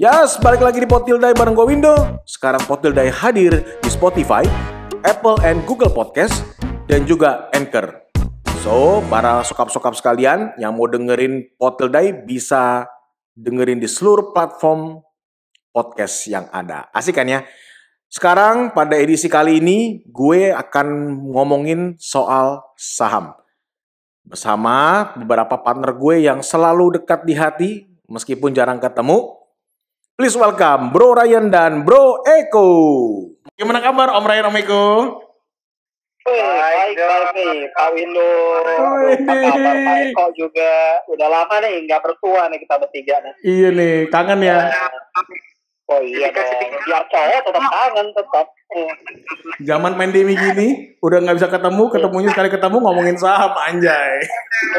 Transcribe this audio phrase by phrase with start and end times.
[0.00, 1.92] Yes, balik lagi di Potildai bareng gue Windo.
[2.24, 3.52] Sekarang Potildai hadir
[3.84, 4.40] di Spotify,
[5.04, 6.40] Apple and Google Podcast,
[6.88, 8.08] dan juga Anchor.
[8.64, 12.88] So, para sokap-sokap sekalian yang mau dengerin Potildai bisa
[13.36, 15.04] dengerin di seluruh platform
[15.68, 16.88] podcast yang ada.
[16.96, 17.44] Asik kan ya?
[18.08, 23.36] Sekarang pada edisi kali ini gue akan ngomongin soal saham.
[24.24, 27.70] Bersama beberapa partner gue yang selalu dekat di hati
[28.08, 29.39] meskipun jarang ketemu.
[30.20, 32.68] Please welcome Bro Ryan dan Bro Eko.
[33.56, 34.84] Gimana kabar Om Ryan Om Eko?
[36.28, 38.32] Baik, baik nih, Pak Windu.
[38.60, 41.00] Apa kabar Pak Eko juga?
[41.08, 43.32] Udah lama nih nggak bertua nih kita bertiga nih.
[43.48, 44.68] Iya nih, kangen ya.
[45.88, 48.46] Oh iya dong, biar cowok tetap kangen tetap.
[49.64, 54.20] Zaman pandemi gini, udah nggak bisa ketemu, ketemunya sekali ketemu ngomongin saham anjay.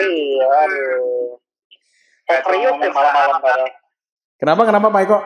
[0.06, 1.34] Iya, aduh.
[2.30, 3.81] Serius deh malam-malam pada.
[4.42, 5.18] Kenapa kenapa Pak Eko?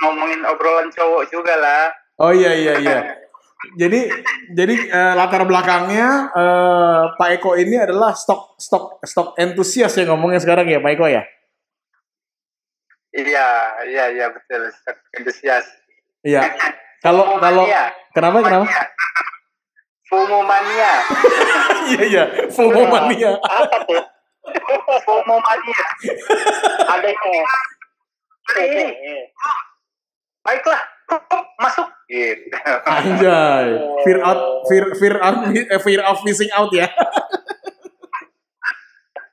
[0.00, 1.92] ngomongin obrolan cowok juga lah.
[2.16, 2.98] Oh iya iya iya.
[3.76, 4.08] Jadi
[4.56, 10.40] jadi eh, latar belakangnya eh, Pak Eko ini adalah stok stok stok entusias ya ngomongnya
[10.40, 11.22] sekarang ya Pak Eko ya.
[13.10, 13.48] Iya,
[13.90, 14.70] iya, iya betul.
[15.20, 15.66] Antusias.
[16.24, 16.46] Iya.
[17.04, 17.92] Kalau kalau Mania.
[18.16, 18.66] kenapa kenapa?
[20.10, 20.92] FOMO mania.
[21.90, 22.24] Iya iya.
[22.50, 23.34] FOMO mania.
[23.40, 24.04] Apa tuh?
[25.06, 25.86] FOMO mania.
[28.48, 28.88] Adanya.
[28.96, 29.16] Ini,
[30.40, 30.80] baiklah,
[31.60, 31.88] masuk.
[32.10, 32.50] Gitu.
[32.90, 33.66] Anjay.
[34.02, 36.90] Fear out fear fear out eh, fear of missing out ya.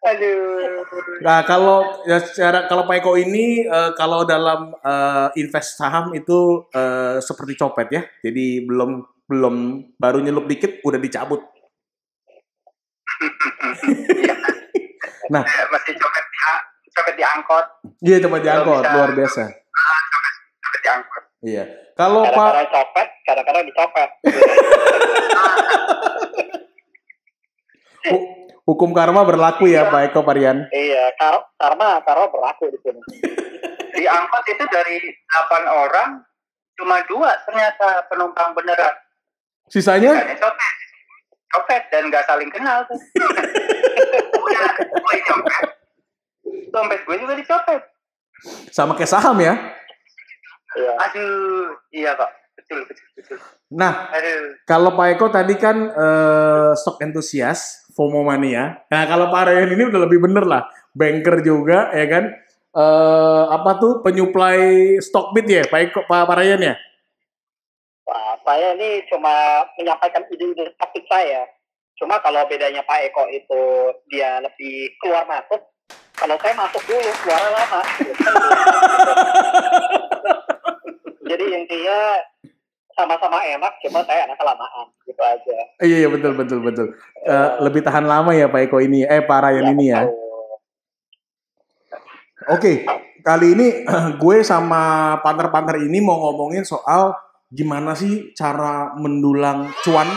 [0.07, 0.85] Aduh.
[1.25, 6.69] Nah, kalau ya secara kalau Pak Eko ini eh, kalau dalam eh, invest saham itu
[6.69, 8.01] eh, seperti copet ya.
[8.21, 9.55] Jadi belum belum
[9.97, 11.41] baru nyelup dikit udah dicabut.
[15.33, 16.25] nah, Masih copet
[16.97, 17.65] copet di angkot.
[18.01, 18.93] iya coba diangkut bisa.
[18.93, 19.43] luar biasa.
[20.57, 21.23] Copet di angkot.
[21.45, 21.63] Iya.
[21.93, 24.09] Kalau Pak Kadang-kadang copet, kadang-kadang dicopet.
[28.07, 28.25] hu-
[28.65, 30.67] hukum karma berlaku ya Pak Eko Parian.
[30.69, 33.01] Iya, kar karena karena berlaku di sini.
[33.97, 36.21] Di angkot itu dari 8 orang,
[36.77, 38.93] cuma dua ternyata penumpang beneran.
[39.67, 40.73] Sisanya Sisanya copet.
[41.47, 42.99] Copet dan nggak saling kenal tuh.
[44.37, 45.21] Udah, copet.
[46.77, 47.81] Dompet gue juga dicopet.
[48.69, 49.57] sama kayak saham ya.
[50.77, 50.91] Iya.
[51.09, 52.29] Aduh, iya kok.
[52.53, 53.37] Betul, betul, betul.
[53.73, 54.61] Nah, Aduh.
[54.69, 58.85] Kalau Pak Eko tadi kan eh, stok entusias, FOMO mania.
[58.93, 62.29] Nah kalau Pak Ryan ini udah lebih bener lah, banker juga ya kan.
[62.77, 66.75] Eh, apa tuh penyuplai stok bit ya, Pak Eko, Pak, Pak Ryan ya?
[68.05, 71.49] Wah, saya ini cuma menyampaikan ide-ide taktik saya.
[71.97, 73.61] Cuma kalau bedanya Pak Eko itu
[74.13, 75.57] dia lebih keluar masuk,
[76.17, 77.81] kalau saya masuk dulu, keluar lama.
[81.29, 81.99] Jadi intinya
[82.97, 85.57] sama-sama enak, cuma saya anak kelamaan, gitu aja.
[85.85, 86.87] Iya, iya betul betul betul.
[87.21, 90.09] Eh, lebih tahan lama ya Pak Eko ini, eh Pak Ryan ini ya.
[92.47, 92.87] Oke,
[93.21, 93.67] kali ini
[94.23, 97.13] gue sama partner-partner ini mau ngomongin soal
[97.47, 100.09] gimana sih cara mendulang cuan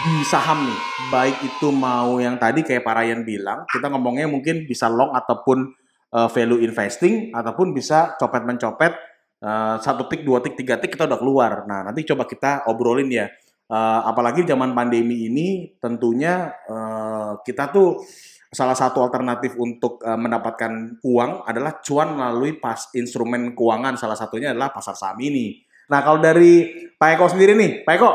[0.00, 0.80] di saham nih.
[1.12, 5.68] Baik itu mau yang tadi kayak Pak Ryan bilang, kita ngomongnya mungkin bisa long ataupun
[6.12, 8.92] uh, value investing ataupun bisa copet mencopet
[9.44, 11.52] uh, satu tik, dua tik, tiga tik kita udah keluar.
[11.66, 13.28] Nah nanti coba kita obrolin ya.
[13.72, 18.04] Uh, apalagi zaman pandemi ini tentunya uh, kita tuh
[18.52, 23.96] salah satu alternatif untuk uh, mendapatkan uang adalah cuan melalui pas instrumen keuangan.
[23.96, 25.56] Salah satunya adalah pasar saham ini.
[25.88, 26.68] Nah kalau dari
[27.00, 28.10] Pak Eko sendiri nih, Pak Eko,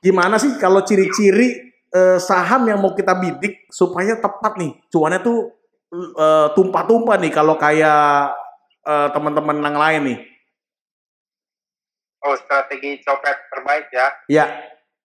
[0.00, 5.52] gimana sih kalau ciri-ciri eh, saham yang mau kita bidik supaya tepat nih cuannya tuh
[5.92, 8.32] eh, tumpah-tumpah nih kalau kayak
[8.84, 10.18] eh, teman-teman yang lain nih.
[12.20, 14.12] Oh, strategi copet terbaik ya.
[14.28, 14.44] Ya,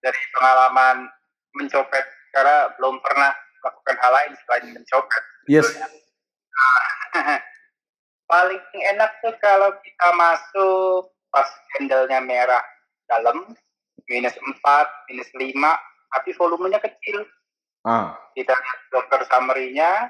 [0.04, 1.08] Dari pengalaman
[1.56, 2.04] mencopet,
[2.36, 3.32] karena belum pernah
[3.64, 5.24] melakukan hal lain selain mencopet.
[5.48, 5.64] yes.
[8.32, 12.64] Paling enak tuh kalau kita masuk pas candlenya merah
[13.08, 13.56] dalam,
[14.09, 15.52] minus 4, minus 5,
[16.16, 17.25] tapi volumenya kecil.
[17.85, 20.09] Ah, kita lihat dokter summary-nya.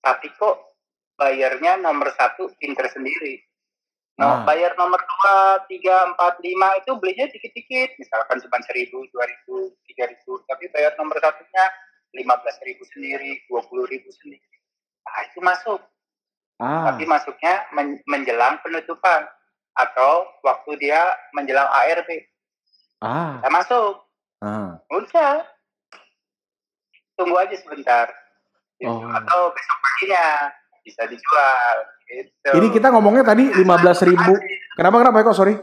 [0.00, 0.76] Tapi kok
[1.20, 3.40] bayarnya nomor satu pinter sendiri.
[4.14, 4.40] Ah.
[4.40, 7.98] no, bayar nomor dua tiga empat lima itu belinya dikit-dikit.
[7.98, 10.40] Misalkan cuma seribu dua ribu tiga ribu.
[10.48, 11.64] Tapi bayar nomor satunya
[12.14, 14.44] lima belas ribu sendiri dua puluh ribu sendiri.
[15.04, 15.80] Nah itu masuk.
[16.62, 19.26] Ah, tapi masuknya men- menjelang penutupan
[19.74, 21.02] atau waktu dia
[21.34, 22.06] menjelang ARB
[23.04, 23.92] ah, saya masuk
[24.40, 24.80] ah.
[24.88, 25.44] udah
[27.14, 28.08] tunggu aja sebentar
[28.74, 28.90] Gitu.
[28.90, 29.06] Oh.
[29.06, 30.50] atau besok paginya
[30.82, 32.50] bisa dijual Itu.
[32.52, 33.64] Ini kita ngomongnya tadi 15
[34.04, 34.36] ribu.
[34.76, 35.32] Kenapa kenapa Eko?
[35.32, 35.56] Sorry.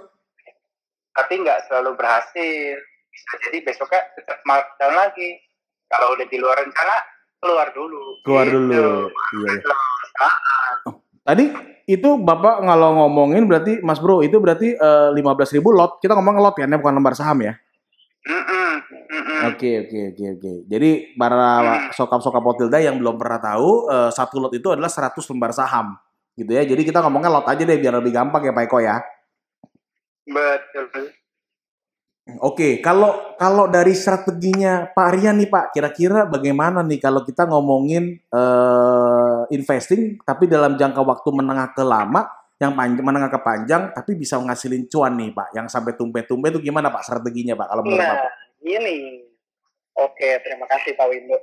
[1.13, 2.81] Tapi nggak selalu berhasil.
[3.13, 5.37] Bisa jadi besoknya tetap markdown lagi.
[5.85, 6.97] Kalau udah di luar rencana,
[7.37, 8.17] keluar dulu.
[8.25, 8.57] Keluar Gitu.
[8.57, 9.11] dulu.
[9.37, 9.51] Iya.
[9.53, 11.00] iya.
[11.21, 11.45] Tadi
[11.85, 16.01] itu Bapak kalau ngomongin berarti Mas Bro itu berarti eh, 15 ribu lot.
[16.01, 17.53] Kita ngomong lot ya, bukan lembar saham ya.
[19.41, 20.51] Oke oke oke oke.
[20.69, 25.51] Jadi para sokap-sokap Potilda yang belum pernah tahu eh, satu lot itu adalah 100 lembar
[25.53, 25.97] saham.
[26.37, 26.63] Gitu ya.
[26.63, 28.97] Jadi kita ngomongnya lot aja deh biar lebih gampang ya Pak Eko ya.
[30.25, 31.20] Betul.
[32.39, 38.15] Oke, kalau kalau dari strateginya Pak Rian nih Pak, kira-kira bagaimana nih kalau kita ngomongin
[38.15, 42.31] eh, investing tapi dalam jangka waktu menengah ke lama,
[42.61, 46.61] yang panjang menengah ke panjang tapi bisa menghasilin cuan nih Pak, yang sampai tumpe-tumpe itu
[46.61, 48.31] gimana Pak strateginya Pak kalau menurut Nah, Bapak?
[48.61, 48.97] ini.
[49.97, 51.35] Oke, terima kasih Pak Windu.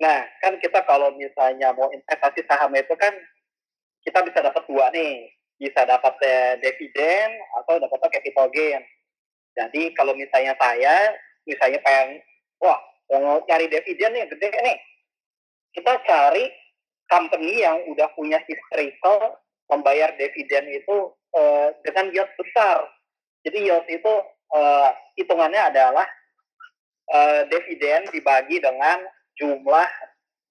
[0.00, 3.12] Nah, kan kita kalau misalnya mau investasi saham itu kan
[4.06, 5.28] kita bisa dapat dua nih.
[5.54, 7.30] Bisa dapat eh, dividen
[7.62, 8.82] atau dapat capital gain.
[9.54, 11.14] Jadi kalau misalnya saya,
[11.46, 12.18] misalnya pengen,
[12.58, 12.78] wah,
[13.10, 14.78] mau cari dividen nih, gede nih.
[15.74, 16.50] Kita cari
[17.10, 19.38] company yang udah punya historical
[19.70, 20.96] membayar dividen itu
[21.34, 22.84] eh, dengan yield besar.
[23.46, 24.12] Jadi yield itu
[24.54, 24.90] eh,
[25.20, 26.06] hitungannya adalah
[27.10, 29.02] eh, dividen dibagi dengan
[29.38, 29.88] jumlah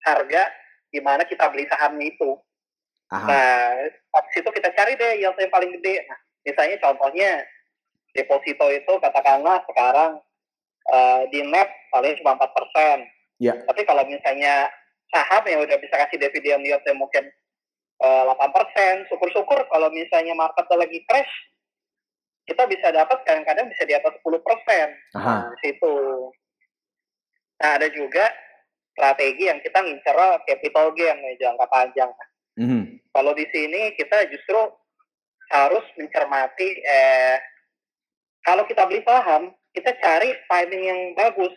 [0.03, 0.43] harga
[0.91, 2.37] di mana kita beli sahamnya itu.
[3.13, 3.27] Aha.
[3.29, 3.71] Nah,
[4.23, 6.03] di situ kita cari deh yield yang paling gede.
[6.05, 7.41] Nah, misalnya contohnya
[8.13, 10.21] deposito itu katakanlah sekarang
[10.93, 12.97] eh, di net paling cuma 4 persen.
[13.41, 13.57] Ya.
[13.65, 14.69] Tapi kalau misalnya
[15.09, 17.27] saham yang udah bisa kasih dividen yieldnya mungkin
[17.99, 21.33] eh, 8 persen, syukur-syukur kalau misalnya marketnya lagi crash,
[22.45, 24.87] kita bisa dapat kadang-kadang bisa di atas 10 persen.
[25.17, 25.95] Nah, situ.
[27.63, 28.27] Nah, ada juga
[28.93, 32.11] strategi yang kita ngincer capital gain nih, jangka panjang.
[32.59, 32.99] Mhm.
[33.09, 34.59] Kalau di sini kita justru
[35.49, 37.37] harus mencermati eh
[38.43, 41.53] kalau kita beli saham, kita cari timing yang bagus.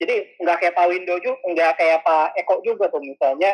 [0.00, 3.52] Jadi nggak kayak Pak Windo juga, nggak kayak Pak Eko juga tuh misalnya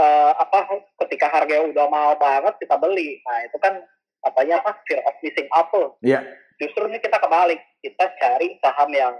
[0.00, 3.20] eh, apa ketika harganya udah mahal banget kita beli.
[3.28, 3.84] Nah itu kan
[4.24, 5.92] katanya apa fear of missing out tuh.
[6.00, 6.24] Iya.
[6.56, 9.14] Justru ini kita kebalik, kita cari saham yang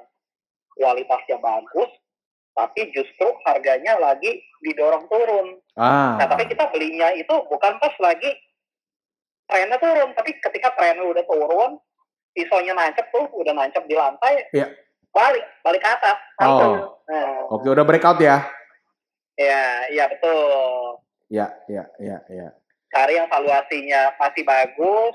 [0.80, 1.92] kualitasnya bagus,
[2.56, 5.60] tapi justru harganya lagi didorong turun.
[5.76, 6.16] Ah.
[6.16, 8.30] Nah, tapi kita belinya itu bukan pas lagi
[9.50, 11.76] trennya turun, tapi ketika trennya udah turun,
[12.34, 14.66] pisaunya nancep tuh, udah nancep di lantai, Iya.
[15.08, 16.18] balik, balik ke atas.
[16.42, 16.98] Oh.
[17.06, 18.42] Nah, Oke, udah breakout ya.
[19.34, 20.98] ya, iya betul.
[21.30, 22.48] Ya, ya, ya, ya.
[22.90, 25.14] Cari yang valuasinya masih bagus,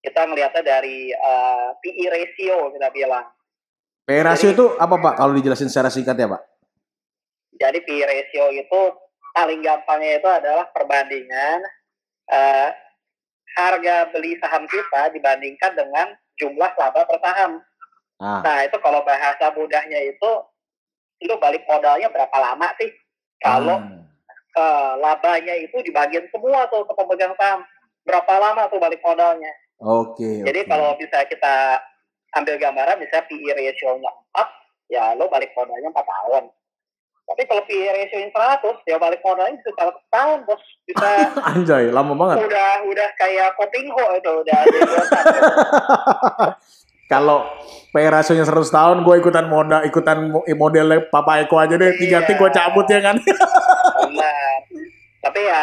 [0.00, 3.26] kita ngelihatnya dari eh, PE ratio kita bilang.
[4.04, 5.14] P ratio Jadi- itu apa Pak?
[5.16, 6.42] Kalau dijelasin secara singkat ya Pak?
[7.54, 8.80] Jadi PE ratio itu
[9.32, 11.62] paling gampangnya itu adalah perbandingan
[12.28, 12.68] eh,
[13.54, 17.62] harga beli saham kita dibandingkan dengan jumlah laba per saham.
[18.18, 18.42] Ah.
[18.42, 20.30] Nah itu kalau bahasa mudahnya itu
[21.22, 22.90] itu balik modalnya berapa lama sih?
[23.42, 24.02] Kalau Ah.
[24.54, 27.66] eh, labanya itu dibagian semua tuh ke pemegang saham,
[28.06, 29.50] berapa lama tuh balik modalnya?
[29.82, 30.46] Oke.
[30.46, 30.70] Jadi oke.
[30.70, 31.82] kalau bisa kita
[32.38, 34.48] ambil gambaran, misalnya PE ratio-nya 4,
[34.90, 36.44] ya lo balik modalnya 4 tahun.
[37.24, 40.60] Tapi kalau PE ratio-nya 100, ya balik modalnya bisa 100 tahun, bos.
[40.84, 41.08] Bisa
[41.50, 42.44] Anjay, lama banget.
[42.44, 44.78] udah udah kayak Kopingho itu, udah ada
[47.04, 47.44] Kalau
[47.88, 51.96] P rasionya 100 tahun, gue ikutan modal, ikutan mo- model Papa Eko aja deh.
[51.96, 52.32] Tiga Iya.
[52.34, 53.16] gue cabut ya kan.
[54.02, 54.56] Benar.
[55.20, 55.62] Tapi ya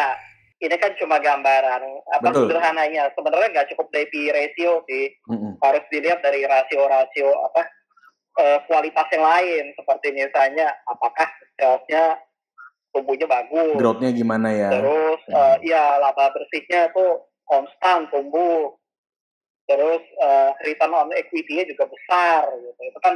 [0.58, 1.82] ini kan cuma gambaran.
[2.08, 2.46] Apa Betul.
[2.46, 3.10] sederhananya?
[3.12, 5.10] Sebenarnya nggak cukup dari PE ratio sih.
[5.28, 5.58] Mm-mm.
[5.58, 7.66] Harus dilihat dari rasio-rasio apa
[8.38, 9.64] eh, kualitas yang lain.
[9.76, 12.20] Seperti misalnya apakah salesnya
[12.92, 13.76] tumbuhnya bagus.
[13.76, 14.70] Growth-nya gimana ya?
[14.72, 18.76] Terus eh, ya laba bersihnya tuh konstan tumbuh.
[19.68, 22.80] Terus eh, return on equity-nya juga besar gitu.
[22.84, 23.14] Itu kan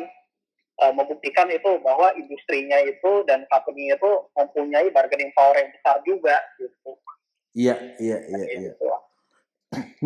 [0.83, 6.37] eh, membuktikan itu bahwa industrinya itu dan company itu mempunyai bargaining power yang besar juga
[6.61, 6.97] gitu.
[7.57, 8.73] Iya, iya, iya, iya.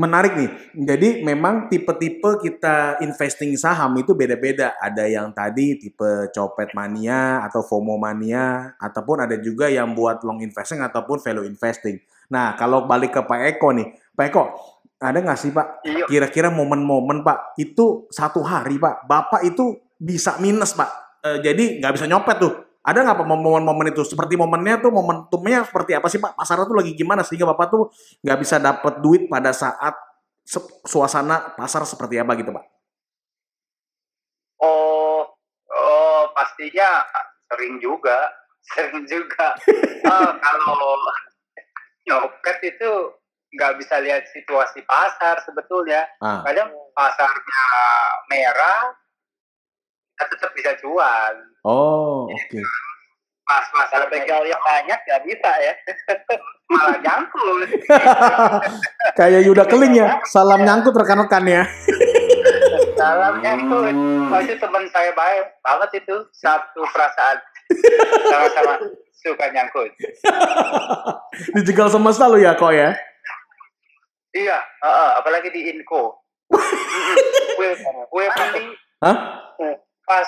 [0.00, 0.50] Menarik nih.
[0.80, 4.72] Jadi memang tipe-tipe kita investing saham itu beda-beda.
[4.80, 10.40] Ada yang tadi tipe copet mania atau FOMO mania, ataupun ada juga yang buat long
[10.40, 12.00] investing ataupun value investing.
[12.32, 14.44] Nah, kalau balik ke Pak Eko nih, Pak Eko,
[15.00, 16.04] ada nggak sih Pak Iya.
[16.08, 22.00] kira-kira momen-momen Pak itu satu hari Pak, Bapak itu bisa minus Pak, Eh, jadi nggak
[22.00, 22.54] bisa nyopet tuh.
[22.80, 24.00] Ada nggak momen-momen itu?
[24.08, 26.32] Seperti momennya tuh momentumnya seperti apa sih Pak?
[26.32, 27.82] Pasarnya tuh lagi gimana sehingga Bapak tuh
[28.24, 29.92] nggak bisa dapat duit pada saat
[30.88, 32.64] suasana pasar seperti apa gitu Pak?
[34.64, 35.28] Oh,
[35.68, 37.04] oh pastinya
[37.52, 38.32] sering juga,
[38.72, 39.56] sering juga.
[39.68, 40.96] Eh, kalau
[42.08, 42.90] nyopet itu
[43.50, 46.06] nggak bisa lihat situasi pasar sebetulnya.
[46.22, 46.42] Ah.
[46.46, 47.64] Kadang pasarnya
[48.30, 48.94] merah,
[50.20, 51.32] kita tetap bisa jual.
[51.64, 52.60] Oh, oke.
[53.48, 55.72] Pas Kalau pasar begalnya banyak nggak bisa ya.
[56.70, 57.68] malah nyangkut.
[59.18, 60.20] Kayak Yuda Keling ya.
[60.28, 61.64] Salam nyangkut rekan-rekan ya.
[63.00, 63.96] Dalam nyangkut.
[64.28, 66.16] Oh, itu teman saya baik banget itu.
[66.36, 67.40] Satu perasaan.
[68.28, 68.72] Sama-sama
[69.24, 69.88] suka nyangkut.
[71.56, 72.92] Dijegal semesta lu ya kok ya.
[74.30, 76.20] Iya, heeh, apalagi di Inco.
[77.56, 77.70] gue
[78.10, 78.66] gue beli
[79.00, 79.16] Hah?
[80.10, 80.26] Pas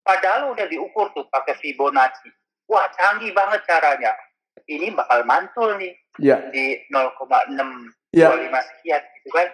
[0.00, 2.32] padahal udah diukur tuh pakai Fibonacci.
[2.72, 4.16] Wah, canggih banget caranya.
[4.64, 6.48] Ini bakal mantul nih Iya.
[6.48, 8.32] di 0,625 Iya.
[8.64, 9.48] sekian gitu kan.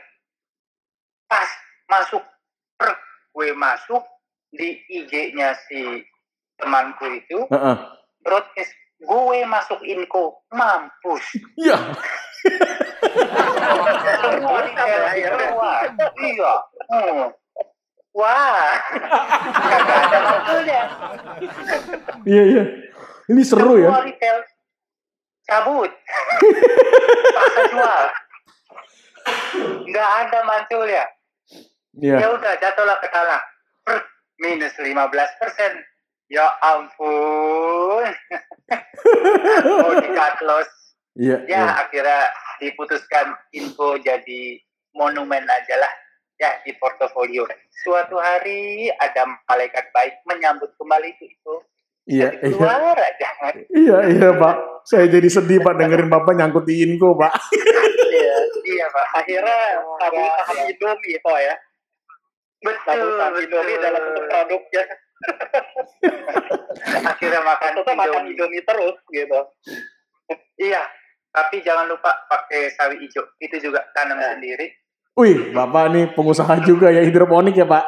[1.26, 1.50] Pas
[1.90, 2.22] masuk
[2.78, 2.94] per
[3.34, 4.06] gue masuk
[4.54, 6.06] di IG-nya si
[6.62, 7.76] temanku itu Heeh.
[8.22, 11.24] broadcast gue masuk Inco mampus
[11.58, 11.76] Iya.
[14.22, 14.72] semua di
[15.20, 15.72] semua
[16.22, 16.52] iya
[16.88, 17.26] hmm.
[18.16, 18.72] Wah
[19.76, 20.82] ada maksudnya
[22.24, 22.64] Iya, iya.
[23.26, 23.90] Ini seru ya.
[24.00, 24.38] retail
[25.46, 25.90] cabut
[27.36, 28.04] paksa jual
[29.86, 31.06] nggak ada mantul ya
[31.96, 32.28] ya Iya.
[32.34, 33.40] udah jatuhlah ke tanah
[33.86, 33.98] Per,
[34.42, 34.90] minus 15
[35.38, 35.72] persen
[36.26, 38.10] ya ampun
[39.78, 40.70] mau di cut loss
[41.14, 41.46] Iya.
[41.46, 41.64] ya iya.
[41.78, 42.20] akhirnya
[42.58, 44.58] diputuskan info jadi
[44.92, 45.92] monumen aja lah
[46.36, 51.54] ya di portofolio suatu hari ada malaikat baik menyambut kembali itu itu
[52.06, 52.54] Iya, jadi iya.
[52.54, 53.28] keluar aja
[53.66, 54.54] Iya, iya, Pak.
[54.86, 57.34] Saya jadi sedih, Pak, dengerin Bapak nyangkut di Inco, Pak.
[58.14, 58.36] Iya.
[58.62, 59.58] iya pak Akhirnya
[59.98, 61.54] saham saham Indomie kok ya.
[62.62, 63.42] betul betul.
[63.42, 64.82] Indomie dalam bentuk produknya.
[67.10, 68.32] akhirnya makan Maksudnya makan Indomie.
[68.38, 69.40] Indomie terus gitu.
[70.62, 70.82] iya
[71.30, 74.32] tapi jangan lupa pakai sawi hijau itu juga tanam Nah.
[74.34, 74.66] sendiri
[75.16, 77.84] Wih, Bapak nih pengusaha juga ya hidroponik ya, Pak.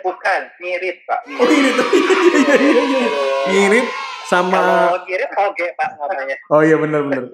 [0.00, 1.76] bukan mirip pak Oh, mirip.
[1.76, 1.76] ngirit.
[2.32, 3.08] Iya, iya, iya.
[3.50, 3.86] Ngirit
[4.24, 6.36] sama Kalau ngirit oke pak namanya.
[6.48, 7.24] Oh iya benar benar.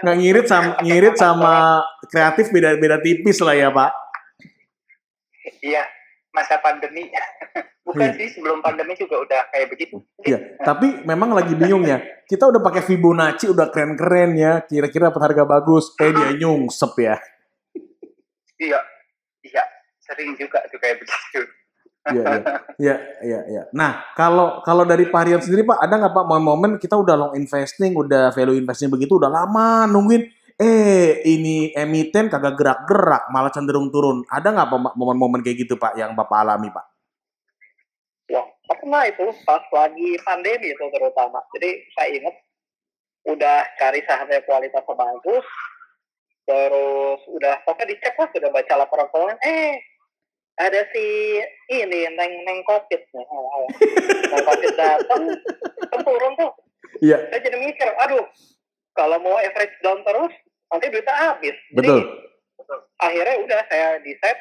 [0.00, 1.54] Nggak ngirit sama ngirit sama
[2.06, 3.90] kreatif beda-beda tipis lah ya, Pak.
[5.60, 5.84] iya
[6.30, 7.12] masa pandemi
[7.86, 8.16] bukan Iya.
[8.16, 12.00] sih sebelum pandemi juga udah kayak begitu Iya, tapi memang lagi bingung ya.
[12.24, 14.64] Kita udah pakai Fibonacci udah keren-keren ya.
[14.64, 15.92] Kira-kira dapat harga bagus.
[15.98, 17.20] Eh dia nyungsep ya.
[18.64, 18.80] Iya
[19.44, 19.64] iya
[20.00, 21.44] sering juga tuh kayak begitu
[22.04, 22.44] Iya, iya.
[22.76, 23.62] Iya, iya, iya.
[23.72, 27.32] Nah, kalau kalau dari Pak Rian sendiri Pak, ada nggak Pak momen-momen kita udah long
[27.32, 30.28] investing, udah value investing begitu, udah lama nungguin,
[30.60, 34.20] eh ini emiten kagak gerak-gerak, malah cenderung turun.
[34.28, 36.86] Ada nggak Pak momen-momen kayak gitu Pak yang Bapak alami Pak?
[38.36, 41.40] Wah, pernah itu pas lagi pandemi itu terutama.
[41.56, 42.36] Jadi saya ingat
[43.24, 45.46] udah cari sahamnya kualitas bagus,
[46.44, 49.80] terus udah pokoknya dicek lah, sudah baca laporan keuangan, eh
[50.54, 51.06] ada si
[51.72, 53.66] ini neng neng covid nih, oh, oh.
[54.30, 55.22] neng covid datang,
[55.90, 56.52] kan turun tuh.
[57.02, 58.22] Iya, Saya jadi mikir, aduh,
[58.94, 60.30] kalau mau average down terus,
[60.70, 61.56] nanti duitnya habis.
[61.74, 61.98] betul.
[61.98, 62.06] Jadi
[63.02, 64.38] akhirnya udah saya di set,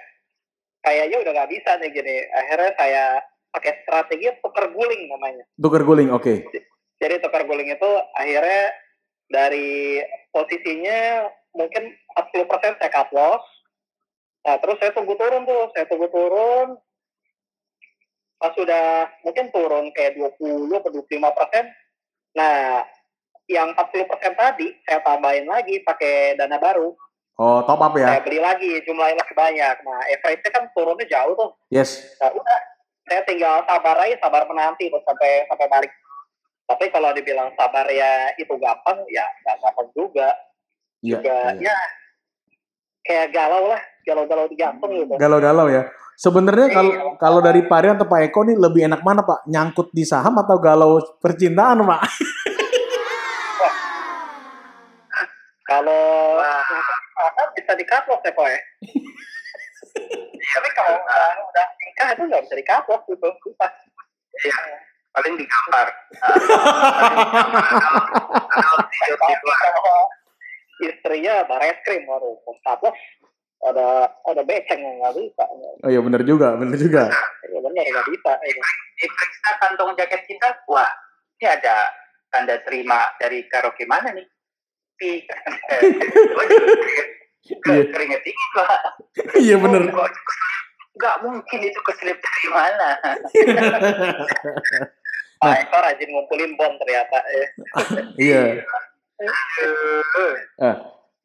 [0.86, 2.15] kayaknya udah nggak bisa nih gini.
[2.29, 3.05] Akhirnya saya
[3.53, 5.43] pakai strategi tukar guling namanya.
[5.57, 6.45] Tukar guling, oke.
[7.01, 8.63] Jadi tukar guling itu akhirnya
[9.33, 13.43] dari posisinya mungkin 40% saya cut loss.
[14.43, 16.75] Nah, terus saya tunggu turun tuh, saya tunggu turun.
[18.41, 21.65] Pas sudah mungkin turun kayak 20 atau 25 persen.
[22.36, 22.83] Nah,
[23.48, 26.91] yang 40 persen tadi saya tambahin lagi pakai dana baru.
[27.39, 28.13] Oh, top up ya.
[28.13, 29.75] Saya beli lagi jumlahnya lebih banyak.
[29.81, 31.51] Nah, average-nya kan turunnya jauh tuh.
[31.72, 32.19] Yes.
[32.19, 32.60] Nah, udah.
[33.03, 35.91] Saya tinggal sabar aja, sabar menanti tuh sampai sampai balik.
[36.63, 40.31] Tapi kalau dibilang sabar ya itu gampang, ya nggak gampang juga.
[41.03, 41.19] Iya.
[41.19, 41.67] Juga iya.
[41.67, 41.77] ya
[43.03, 45.13] kayak galau lah, galau-galau di jantung gitu.
[45.19, 45.83] Galau-galau ya.
[46.15, 47.03] Sebenarnya kalau Iya.
[47.19, 49.43] kalau dari Pak Rian atau Pak Eko nih lebih enak mana Pak?
[49.51, 52.01] Nyangkut di saham atau galau percintaan Pak?
[55.63, 56.62] Kalau Wah.
[57.17, 58.60] apa bisa di cut loss ya kok ya.
[60.53, 63.29] Tapi kalau udah, udah nikah itu nggak bisa di cut loss gitu.
[63.41, 63.72] Susah.
[64.43, 64.53] iya
[65.13, 65.89] paling digambar digambar.
[68.53, 69.57] Kalau tidur di luar
[70.90, 73.00] istrinya bares krim, waduh, cut loss
[73.63, 75.44] ada ada beceng yang nggak bisa.
[75.84, 77.04] Oh iya benar juga, benar juga.
[77.48, 78.32] Ya benar nggak bisa.
[79.00, 80.92] Diperiksa kantong jaket kita, wah
[81.40, 81.92] ini ada
[82.28, 84.28] tanda terima dari karaoke mana nih?
[85.00, 85.24] Pi.
[87.68, 87.84] Iya.
[87.92, 88.80] Keringet dingin pak.
[89.36, 89.82] Iya benar.
[90.94, 92.90] Nggak mungkin itu keselip dari mana.
[95.44, 97.20] Nah, itu rajin ngumpulin bon ternyata.
[97.20, 97.48] Ya.
[98.16, 98.42] Iya.
[99.22, 99.29] Eh,
[100.60, 100.75] Eh,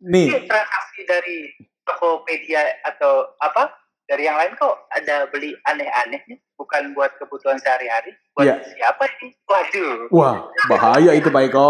[0.05, 1.37] nih, Ini transaksi dari
[1.83, 3.73] Tokopedia atau apa?
[4.05, 8.17] Dari yang lain kok ada beli aneh-aneh nih, bukan buat kebutuhan sehari-hari.
[8.33, 8.55] Buat Iya.
[8.73, 9.29] siapa ini?
[9.45, 10.09] Waduh.
[10.09, 11.69] wah bahaya itu Pak Eko.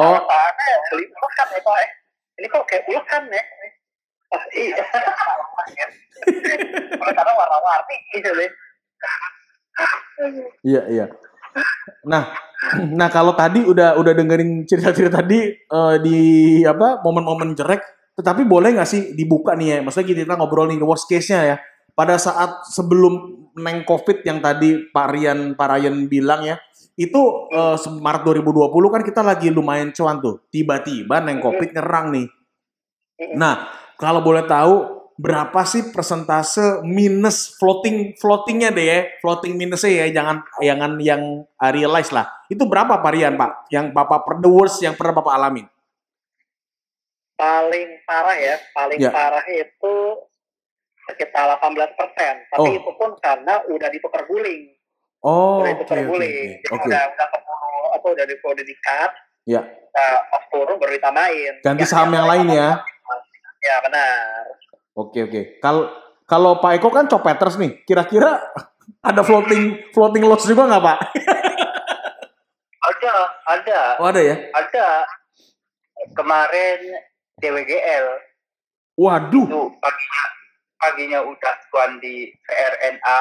[0.90, 1.76] Beli ya Pak.
[1.82, 1.90] eh.
[2.38, 3.42] Ini kok kayak ulekan ya.
[4.28, 4.76] Ah, iya.
[7.00, 8.50] Karena warna-warni gitu deh.
[10.62, 11.06] Iya iya.
[12.08, 12.32] Nah,
[12.98, 16.18] nah kalau tadi udah udah dengerin cerita-cerita tadi eh, di
[16.64, 17.82] apa momen-momen jelek,
[18.18, 19.78] tetapi boleh nggak sih dibuka nih ya?
[19.84, 21.56] Maksudnya kita ngobrol nih worst case-nya ya.
[21.94, 26.54] Pada saat sebelum neng COVID yang tadi Pak Rian Pak Ryan bilang ya,
[26.98, 30.46] itu se- Maret 2020 kan kita lagi lumayan cuan tuh.
[30.50, 32.26] Tiba-tiba neng COVID nyerang nih.
[33.34, 33.66] Nah,
[33.98, 40.46] kalau boleh tahu berapa sih persentase minus floating floatingnya deh ya, floating minusnya ya, jangan
[40.62, 41.22] jangan yang
[41.58, 42.30] uh, realize lah.
[42.46, 43.66] Itu berapa varian Pak?
[43.68, 45.66] Yang Bapak per the worst yang pernah Bapak alamin?
[47.34, 49.10] Paling parah ya, paling Ya.
[49.10, 49.94] parah itu
[51.06, 52.34] sekitar 18 persen.
[52.50, 52.78] Tapi Oh.
[52.78, 54.74] itu pun karena udah ditukar guling.
[55.18, 56.62] Oh, udah ditukar oke guling.
[56.62, 56.86] Jadi Oke.
[56.86, 57.54] udah udah ketemu
[57.90, 59.12] apa udah di udah di cut,
[59.48, 61.64] Ya, uh, off turun baru ditambahin.
[61.64, 62.84] ganti saham yang lain ya.
[63.58, 64.57] Ya benar.
[64.98, 65.62] Oke oke.
[65.62, 65.86] Kalau
[66.26, 68.42] kalau Pak Eko kan copeters nih, kira-kira
[68.98, 70.98] ada floating floating loss juga nggak Pak?
[72.78, 73.14] Ada,
[73.46, 74.36] ada, Oh ada ya.
[74.50, 75.06] ada.
[76.14, 76.78] Kemarin
[77.38, 78.06] DWGL
[78.98, 79.46] Waduh.
[79.46, 80.22] itu paginya
[80.74, 83.20] paginya udah tuan di VRNA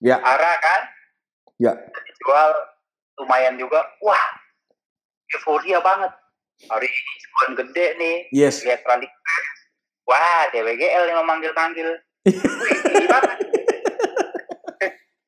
[0.00, 0.16] Ya.
[0.16, 0.80] arah kan
[1.58, 1.74] Ya.
[1.76, 2.50] dijual
[3.18, 4.22] lumayan juga wah
[5.28, 6.12] euforia banget
[6.66, 7.12] hari ini
[7.52, 8.62] gede nih Yes.
[8.62, 8.80] lihat
[10.10, 11.86] wah DWGL yang memanggil-manggil
[13.06, 13.38] banget.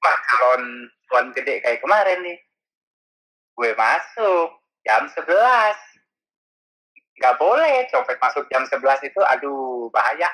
[0.03, 0.63] Wah calon
[1.07, 2.39] tuan gede kayak kemarin nih.
[3.55, 5.23] Gue masuk jam 11
[7.23, 10.27] nggak boleh copet masuk jam 11 itu aduh bahaya.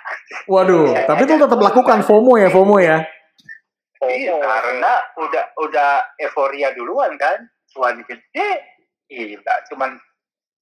[0.49, 0.97] Waduh.
[1.05, 3.05] Tapi itu tetap lakukan FOMO ya, FOMO ya.
[3.99, 5.91] Iya, karena udah udah
[6.23, 8.63] euforia duluan kan, cuan gede,
[9.11, 9.99] gila, cuman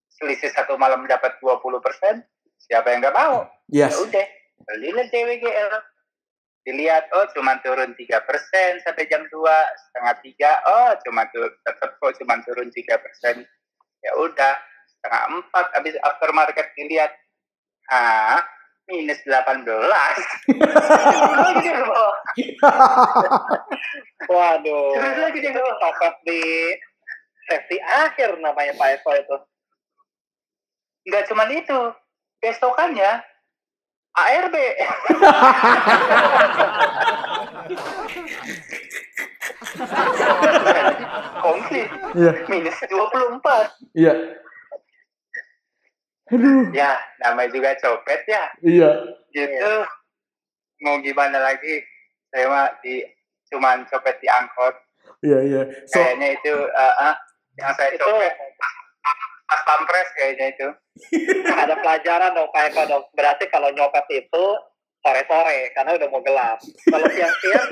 [0.09, 2.25] selisih satu malam dapat 20 persen,
[2.66, 3.46] siapa yang nggak mau?
[3.70, 3.94] Yes.
[3.94, 4.26] Ya udah,
[4.66, 5.70] belilah DWGL.
[6.66, 11.94] Dilihat, oh cuma turun 3 persen sampai jam 2, setengah tiga, oh cuma turun, tetap
[11.94, 13.46] kok cuma turun 3 persen.
[14.02, 14.55] Ya udah,
[14.98, 17.14] setengah empat, habis aftermarket dilihat,
[17.94, 18.42] ah
[18.90, 19.62] minus 18.
[19.62, 22.16] Lagi dia ke bawah.
[24.26, 24.90] Waduh.
[24.98, 26.42] Terus lagi dia copet di
[27.46, 29.37] sesi akhir namanya Pak Eko itu.
[31.07, 31.81] nggak cuma itu
[32.38, 33.22] besokannya
[34.16, 34.55] ARB
[41.42, 42.33] komplit Iya.
[42.49, 44.14] minus 24 Iya.
[46.27, 46.75] Aduh.
[46.75, 46.90] ya
[47.22, 48.90] namanya juga copet ya Iya.
[49.31, 49.72] gitu
[50.83, 51.87] mau gimana lagi
[52.35, 53.05] saya mah di
[53.46, 54.75] cuman copet di angkot
[55.22, 55.62] Iya, iya.
[55.87, 57.14] So, kayaknya itu eh, eh,
[57.57, 58.35] yang saya Itu copet
[59.46, 60.68] pas pampres kayaknya itu
[61.54, 63.04] ada pelajaran dong Pak Eko dong.
[63.14, 64.44] Berarti kalau nyopet itu
[65.00, 66.59] sore-sore karena udah mau gelap.
[66.90, 67.66] Kalau siang-siang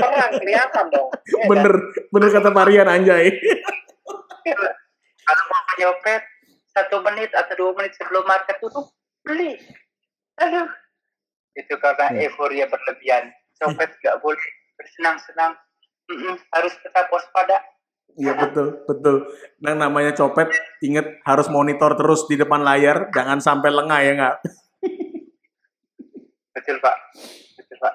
[0.00, 1.08] terang kelihatan dong.
[1.12, 1.48] Iya kan?
[1.52, 1.72] bener,
[2.08, 3.28] bener kata Marian anjay.
[5.24, 6.22] kalau mau nyopet
[6.74, 8.90] satu menit atau dua menit sebelum market tutup
[9.24, 9.56] beli
[10.42, 10.68] aduh
[11.54, 12.20] itu karena Hmm.
[12.20, 13.30] euforia berlebihan
[13.62, 15.54] copet nggak boleh bersenang-senang
[16.04, 17.62] Mm-mm, harus tetap waspada
[18.14, 19.26] Iya betul, betul.
[19.58, 20.46] Nah namanya copet,
[20.78, 24.36] inget harus monitor terus di depan layar, jangan sampai lengah ya nggak.
[26.54, 26.96] betul pak
[27.58, 27.94] betul pak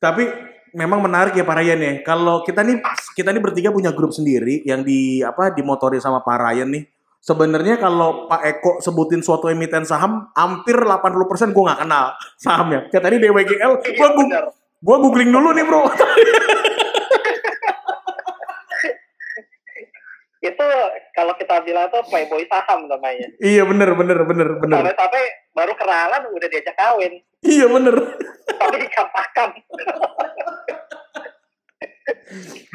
[0.00, 0.24] Tapi
[0.72, 1.92] memang menarik ya Pak Ryan ya.
[2.00, 2.80] Kalau kita nih
[3.12, 6.84] kita nih bertiga punya grup sendiri yang di apa dimotori sama Pak Ryan nih.
[7.20, 12.88] Sebenarnya kalau Pak Eko sebutin suatu emiten saham, hampir 80% gue nggak kenal sahamnya.
[12.88, 14.08] Kayak tadi DWGL, gue
[14.80, 15.84] Iya, googling dulu nih bro.
[20.40, 20.66] Itu
[21.12, 23.28] kalau kita bilang tuh playboy saham namanya.
[23.44, 24.76] iya bener bener bener bener.
[24.80, 27.20] Sampai-sampai baru kenalan udah diajak kawin.
[27.44, 27.96] Iya bener.
[28.48, 29.48] Tapi dikatakan.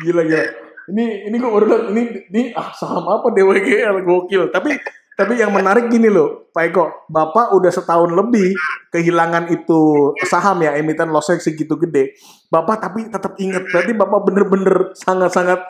[0.06, 0.46] Gila gila.
[0.86, 4.54] Ini ini gue baru ini ini ah saham apa DWGL gokil.
[4.54, 4.78] Tapi
[5.16, 8.52] tapi yang menarik gini loh, Pak Eko, Bapak udah setahun lebih
[8.92, 12.20] kehilangan itu saham ya emiten lossnya segitu gede.
[12.52, 15.64] Bapak tapi tetap inget, berarti Bapak bener-bener sangat-sangat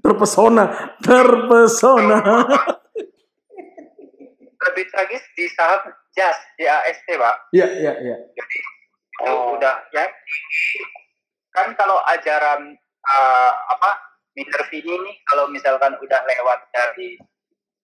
[0.00, 0.64] terpesona,
[1.00, 2.18] terpesona.
[4.60, 5.80] lebih tragis di saham
[6.12, 8.16] JAS JAST pak Iya iya iya.
[8.36, 8.68] jadi itu
[9.20, 9.56] Oh.
[9.56, 10.04] udah ya
[11.52, 13.90] kan kalau ajaran eh, apa
[14.32, 17.16] Minervi ini kalau misalkan udah lewat dari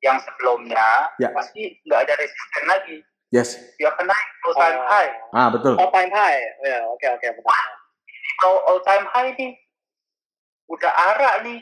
[0.01, 1.33] yang sebelumnya Ya.
[1.33, 2.99] pasti nggak ada resisten lagi.
[3.35, 3.59] Yes.
[3.75, 4.87] Dia akan naik all time Oh.
[4.87, 5.13] high.
[5.35, 5.75] Ah, betul.
[5.75, 6.41] All time high.
[6.63, 7.67] Ya, oke oke benar.
[8.39, 9.53] Kalau all time high nih,
[10.71, 11.59] udah arak nih.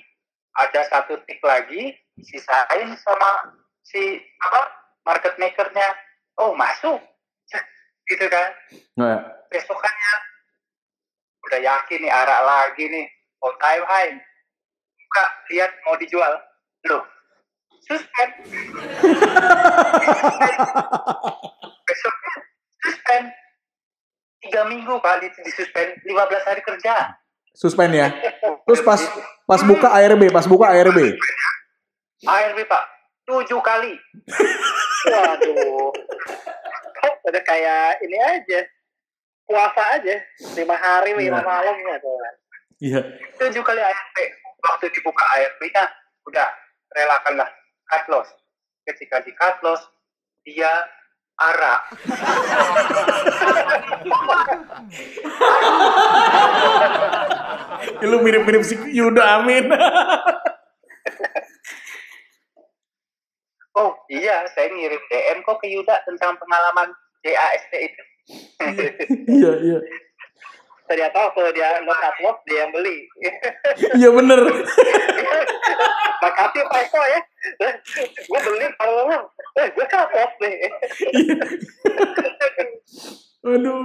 [0.55, 4.61] Ada satu tick lagi, sisain sama si apa
[5.03, 5.89] market makernya.
[6.39, 6.99] Oh masuk,
[8.11, 8.51] gitu kan.
[8.99, 9.19] Nah,
[9.51, 10.15] Besokannya
[11.47, 13.07] udah yakin nih arak lagi nih
[13.43, 14.15] all time high.
[14.99, 16.35] Buka lihat mau dijual,
[16.91, 17.05] loh
[17.85, 18.33] suspend.
[21.89, 22.35] Besoknya
[22.81, 23.27] suspend.
[24.45, 27.17] Tiga minggu kali itu disuspend 15 hari kerja.
[27.55, 28.11] Suspend ya.
[28.67, 29.01] Terus pas
[29.45, 30.99] pas buka ARB, pas buka ARB.
[32.25, 32.85] ARB pak
[33.25, 33.93] tujuh kali
[35.05, 35.93] Waduh.
[36.95, 38.61] Kok udah kayak ini aja.
[39.45, 40.17] Puasa aja.
[40.57, 41.45] Lima hari, lima Iya.
[41.45, 42.13] malam gitu.
[42.83, 43.01] Iya.
[43.39, 44.17] tujuh kali ARB
[44.61, 45.85] waktu dibuka ARB nya
[46.27, 46.49] udah
[46.91, 47.47] relakanlah
[47.87, 48.29] cut loss
[48.83, 49.79] ketika di cut loss
[50.43, 50.69] dia
[51.39, 51.81] arak
[58.05, 59.71] Lu mirip-mirip si Yuda Amin.
[63.81, 66.89] oh iya saya ngirim DM kok ke Yuda tentang pengalaman
[67.25, 68.03] DAST itu
[69.29, 69.79] Iya, iya.
[70.85, 73.09] Ternyata waktu dia cut loss, dia yang beli.
[73.97, 74.41] Iya bener.
[76.25, 77.21] Makasih Pak Eko ya.
[78.25, 79.29] gue beli kalau
[79.61, 79.87] eh gue
[80.41, 80.57] nih.
[83.45, 83.85] Aduh.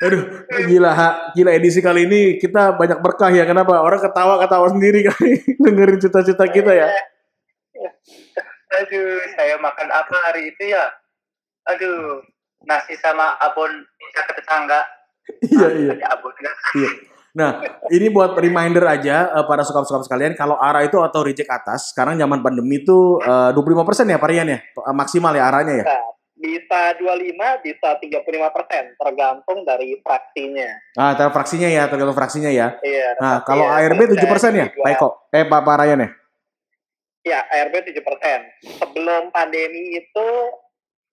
[0.00, 0.22] Aduh,
[0.66, 1.08] gila ha.
[1.36, 3.46] Gila edisi kali ini kita banyak berkah ya.
[3.46, 3.78] Kenapa?
[3.78, 6.88] Orang ketawa-ketawa sendiri kali dengerin cita-cita kita ya.
[8.70, 10.86] aduh saya makan apa hari itu ya
[11.66, 12.22] aduh
[12.62, 13.66] nasi sama abon
[13.98, 14.80] bisa ke tetangga
[15.42, 15.90] Iya, iya.
[15.94, 16.90] ada abonnya Iya.
[17.30, 17.50] Nah,
[17.94, 22.18] ini buat reminder aja eh, para suka-suka sekalian, kalau ARA itu auto reject atas, sekarang
[22.18, 24.58] zaman pandemi itu eh, 25% ya varian ya?
[24.58, 25.84] Eh, Maksimal ya arahnya ya?
[26.40, 30.96] Bisa 25, bisa 35 persen, tergantung dari fraksinya.
[30.96, 32.80] Ah, tergantung fraksinya ya, tergantung fraksinya ya.
[32.80, 33.08] Iya.
[33.20, 34.16] Nah, kalau ya, ARB 7%
[34.56, 34.80] ya, individual.
[34.80, 35.08] Pak Eko?
[35.36, 36.08] Eh, Pak, Pak Ryan ya?
[37.20, 38.40] Ya, ARB 7 persen.
[38.80, 40.28] Sebelum pandemi itu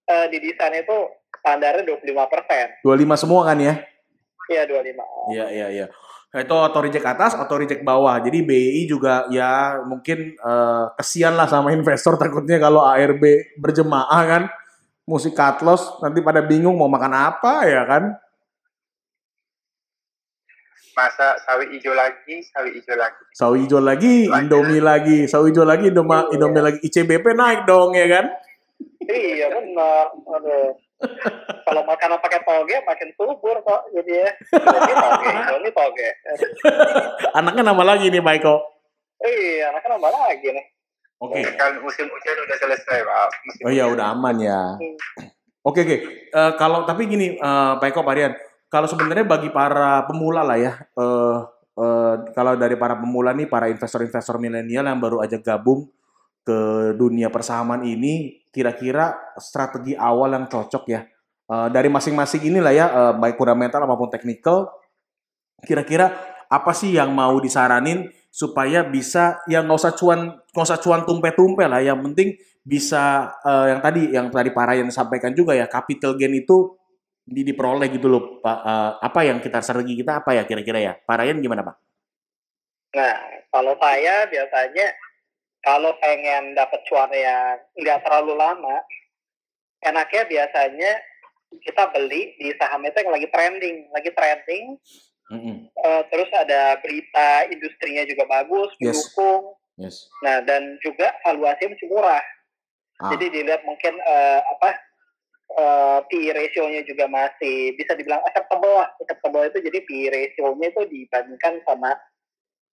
[0.08, 0.98] eh, didesain itu
[1.44, 2.66] standarnya 25 persen.
[2.88, 3.76] 25 semua kan ya?
[4.48, 5.04] Iya, 25.
[5.36, 5.88] Iya, iya, iya.
[6.32, 8.20] Nah, Itu auto reject atas, auto reject bawah.
[8.20, 13.24] Jadi BI juga ya mungkin eh, kesian lah sama investor takutnya kalau ARB
[13.60, 14.44] berjemaah kan.
[15.08, 18.04] Musik cut loss, nanti pada bingung mau makan apa ya kan?
[20.98, 25.94] masa sawi hijau lagi sawi hijau lagi Sawi hijau lagi, Indomie lagi, sawi hijau lagi,
[25.94, 26.42] Indoma, Iya.
[26.42, 28.26] Indomie lagi, ICBP naik dong ya kan?
[29.06, 30.10] Iya, benar.
[30.10, 30.74] Aduh.
[31.62, 34.30] Kalau makanan pakai toge makin subur kok jadi ya.
[34.58, 35.30] Ini toge,
[35.62, 36.10] ini toge.
[37.38, 38.56] Anaknya nama lagi nih Eko.
[39.22, 40.66] Iya, anaknya nambah lagi nih.
[41.18, 41.42] Oke.
[41.58, 44.78] kan musim hujan udah selesai pak musim Oh iya udah aman ya.
[44.78, 44.96] Hmm.
[45.66, 45.98] Oke oke.
[46.30, 48.34] Eh, kalau tapi gini eh, Pak Eko Pak Rian,
[48.70, 51.38] kalau sebenarnya bagi para pemula lah ya, eh,
[51.82, 55.90] eh, kalau dari para pemula nih, para investor-investor milenial yang baru aja gabung
[56.46, 61.02] ke dunia persahaman ini, kira-kira strategi awal yang cocok ya
[61.48, 64.68] Eh, dari masing-masing inilah ya, eh, baik fundamental maupun teknikal,
[65.64, 66.12] kira-kira
[66.52, 71.66] apa sih yang mau disaranin supaya bisa ya nggak usah cuan nggak usah cuan tumpe-tumpe
[71.66, 76.20] lah, yang penting bisa eh, yang tadi yang tadi Pak Ryan sampaikan juga ya capital
[76.20, 76.76] gain itu
[77.28, 80.94] di diperoleh gitu loh Pak Eh, apa yang kita strategi kita apa ya kira-kira ya
[80.96, 81.76] Pak Ryan gimana Pak?
[82.96, 83.16] Nah,
[83.52, 84.88] kalau saya biasanya
[85.64, 88.78] kalau pengen dapat cuan yang nggak terlalu lama,
[89.84, 90.92] enaknya biasanya
[91.64, 94.66] kita beli di saham itu yang lagi trending, lagi trending,
[95.28, 95.68] Mm-mm.
[95.68, 98.96] eh, terus ada berita industrinya juga bagus, Yes.
[98.96, 99.60] mendukung.
[99.78, 100.08] Yes.
[100.24, 102.24] Nah, dan juga valuasinya masih murah.
[102.98, 103.14] Ah.
[103.14, 104.70] Jadi dilihat mungkin eh, apa
[105.54, 108.90] eh, PE ratio-nya juga masih bisa dibilang acceptable lah.
[109.04, 111.94] Acceptable itu jadi PE ratio-nya itu dibandingkan sama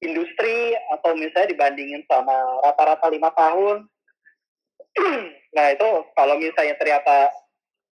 [0.00, 3.84] industri atau misalnya dibandingin sama rata-rata lima tahun.
[5.56, 7.30] nah itu kalau misalnya ternyata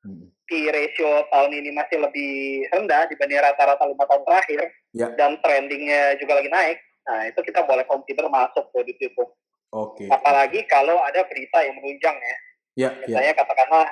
[0.03, 0.32] Mm.
[0.45, 2.33] PE ratio tahun ini masih lebih
[2.69, 4.61] rendah dibanding rata-rata lima tahun terakhir
[4.93, 5.09] Ya.
[5.17, 6.77] dan trendingnya juga lagi naik,
[7.09, 9.25] nah itu kita boleh consider masuk tuh di situ.
[9.73, 10.05] Oke.
[10.05, 12.37] Apalagi kalau ada berita yang menunjang ya.
[12.77, 13.01] Ya, ya.
[13.09, 13.89] Misalnya katakanlah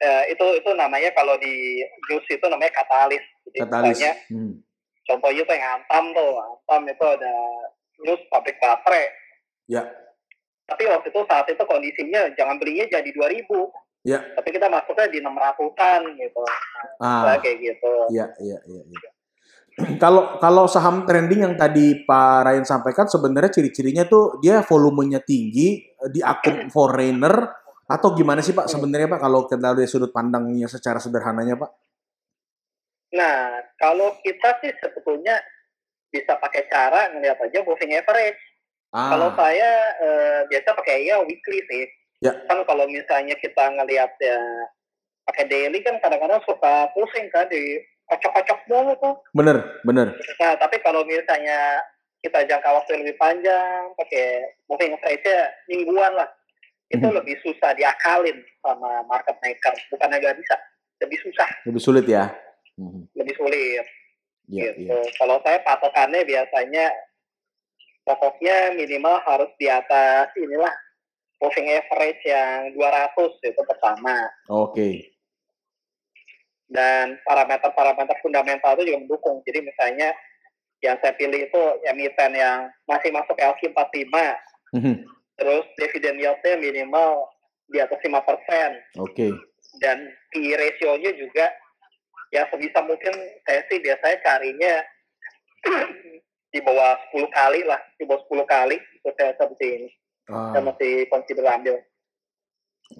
[0.00, 3.20] eh, itu itu namanya kalau di news itu namanya katalis.
[3.52, 3.88] Jadi Katalis.
[4.00, 4.52] misalnya Hmm.
[5.04, 7.34] contohnya itu yang Antam tuh, Antam itu ada
[8.00, 9.04] news pabrik baterai.
[9.68, 9.84] Ya.
[10.64, 13.68] Tapi waktu itu saat itu kondisinya jangan belinya jadi 2000.
[14.04, 14.20] Ya.
[14.36, 16.42] Tapi kita masuknya di 600-an gitu.
[17.00, 17.32] Ah.
[17.32, 17.92] Nah, kayak gitu.
[18.12, 19.10] Iya, iya, iya, iya.
[20.02, 25.82] kalau kalau saham trending yang tadi Pak Ryan sampaikan sebenarnya ciri-cirinya tuh dia volumenya tinggi
[25.82, 27.34] eh, di akun foreigner
[27.84, 31.70] atau gimana sih Pak sebenarnya Pak kalau kita dari sudut pandangnya secara sederhananya Pak?
[33.14, 35.38] Nah, kalau kita sih sebetulnya
[36.10, 38.40] bisa pakai cara ngeliat aja moving average.
[38.94, 41.84] Ah, Kalau saya eh, biasa pakai ya weekly sih.
[42.24, 42.32] Ya.
[42.48, 44.40] Kan kalau misalnya kita ngelihat ya
[45.28, 47.76] pakai daily kan kadang-kadang suka pusing kan di
[48.08, 49.14] kocok-kocok mulu tuh.
[49.36, 50.16] bener bener.
[50.40, 51.80] Nah, tapi kalau misalnya
[52.24, 54.24] kita jangka waktu yang lebih panjang, pakai
[54.68, 56.28] moving average-nya mingguan lah,
[56.88, 57.16] itu Mhm.
[57.20, 59.72] lebih susah diakalin sama market maker.
[59.92, 60.56] Bukannya nggak bisa,
[61.04, 62.32] lebih susah, Lebih sulit ya.
[62.80, 63.04] Mhm.
[63.20, 63.84] lebih sulit.
[64.48, 64.92] Iya gitu.
[64.92, 65.12] iya.
[65.20, 66.88] Kalau saya patokannya biasanya
[68.04, 70.72] pokoknya minimal harus di atas inilah
[71.38, 74.28] moving average yang 200 itu pertama.
[74.48, 75.14] Oke.
[76.66, 79.36] Dan parameter-parameter fundamental itu juga mendukung.
[79.44, 80.10] Jadi misalnya
[80.80, 84.36] yang saya pilih itu emiten yang masih masuk LQ45,
[84.74, 85.06] Mhm.
[85.38, 87.30] terus dividen yield-nya minimal
[87.72, 89.32] di atas 5%, Oke.
[89.80, 89.96] dan
[90.28, 91.48] P ratio-nya juga
[92.28, 93.14] ya sebisa mungkin
[93.46, 94.74] saya sih biasanya carinya
[96.52, 99.88] di bawah 10 kali lah, di bawah 10 kali itu saya seperti ini.
[100.28, 100.56] Ah.
[100.56, 101.74] Saya masih consider ambil.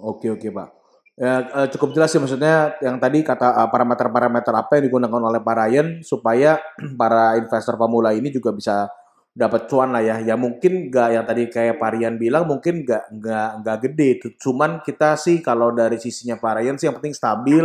[0.01, 0.69] Oke oke pak.
[1.15, 5.39] Ya eh, cukup jelas sih maksudnya yang tadi kata eh, parameter-parameter apa yang digunakan oleh
[5.39, 6.59] Pak Ryan supaya
[6.99, 8.91] para investor pemula ini juga bisa
[9.31, 10.19] dapat cuan lah ya.
[10.19, 14.09] Ya mungkin nggak yang tadi kayak Pak Ryan bilang mungkin nggak nggak nggak gede.
[14.39, 17.63] Cuman kita sih kalau dari sisinya Pak Ryan sih yang penting stabil.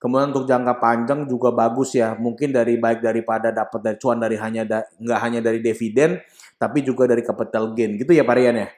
[0.00, 2.16] Kemudian untuk jangka panjang juga bagus ya.
[2.16, 6.16] Mungkin dari baik daripada dapat dari cuan dari hanya da- nggak hanya dari dividen,
[6.56, 8.68] tapi juga dari capital gain gitu ya Pak Ryan ya.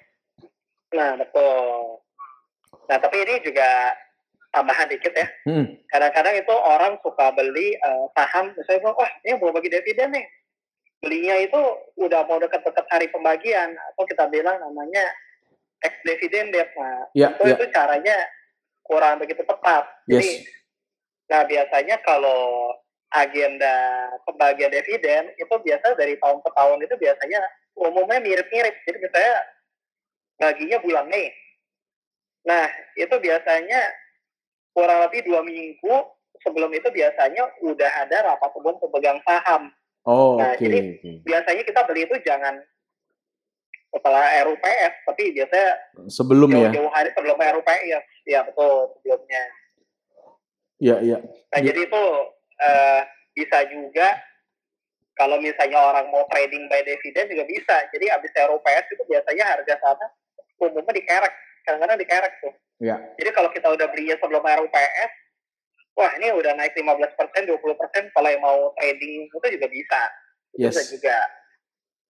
[0.92, 2.00] Nah, betul.
[2.88, 3.96] Nah, tapi ini juga
[4.52, 5.26] tambahan dikit ya.
[5.48, 5.66] Hmm.
[5.88, 10.26] Kadang-kadang itu orang suka beli eh, saham, misalnya, wah ini mau bagi dividen nih.
[11.02, 11.60] Belinya itu
[11.98, 15.02] udah mau deket-deket hari pembagian, atau kita bilang namanya
[15.82, 16.70] ex dividend debt.
[16.78, 18.16] Nah, Ya itu, ya itu caranya
[18.86, 19.88] kurang begitu tepat.
[20.06, 20.20] yes.
[20.20, 20.30] Jadi,
[21.32, 22.70] nah biasanya kalau
[23.12, 23.76] agenda
[24.24, 27.40] pembagian dividen itu biasa dari tahun ke tahun itu biasanya
[27.76, 28.74] umumnya mirip-mirip.
[28.88, 29.36] Jadi misalnya
[30.42, 31.30] baginya bulan Mei.
[32.42, 32.66] Nah
[32.98, 33.78] itu biasanya
[34.74, 35.94] kurang lebih dua minggu
[36.42, 39.70] sebelum itu biasanya udah ada rapat umum pemegang saham.
[40.02, 40.58] Oh Nah, oke.
[40.58, 40.98] jadi-.
[41.22, 42.58] Biasanya kita beli itu jangan
[43.92, 45.68] setelah RUPS, tapi biasanya
[46.10, 46.72] Sebelum ya.
[46.72, 48.02] jauh-jauh hari sebelum RUPS.
[48.26, 49.42] Ya betul sebelumnya.
[50.82, 51.18] Iya, iya.
[51.22, 51.70] Nah, Ya.
[51.70, 52.02] jadi itu
[52.58, 53.00] eh,
[53.38, 54.18] bisa juga
[55.14, 57.76] kalau misalnya orang mau trading by dividend juga bisa.
[57.94, 60.06] Jadi habis RUPS itu biasanya harga sana
[60.70, 61.34] umumnya dikerek.
[61.66, 62.54] Kadang-kadang dikerek tuh.
[62.82, 62.96] Iya.
[63.18, 65.10] Jadi kalau kita udah belinya sebelum RUPS,
[65.94, 68.14] wah ini udah naik 15%, 20%.
[68.14, 70.00] Kalau yang mau trading itu juga bisa.
[70.52, 70.74] Itu Yes.
[70.76, 71.16] Bisa juga.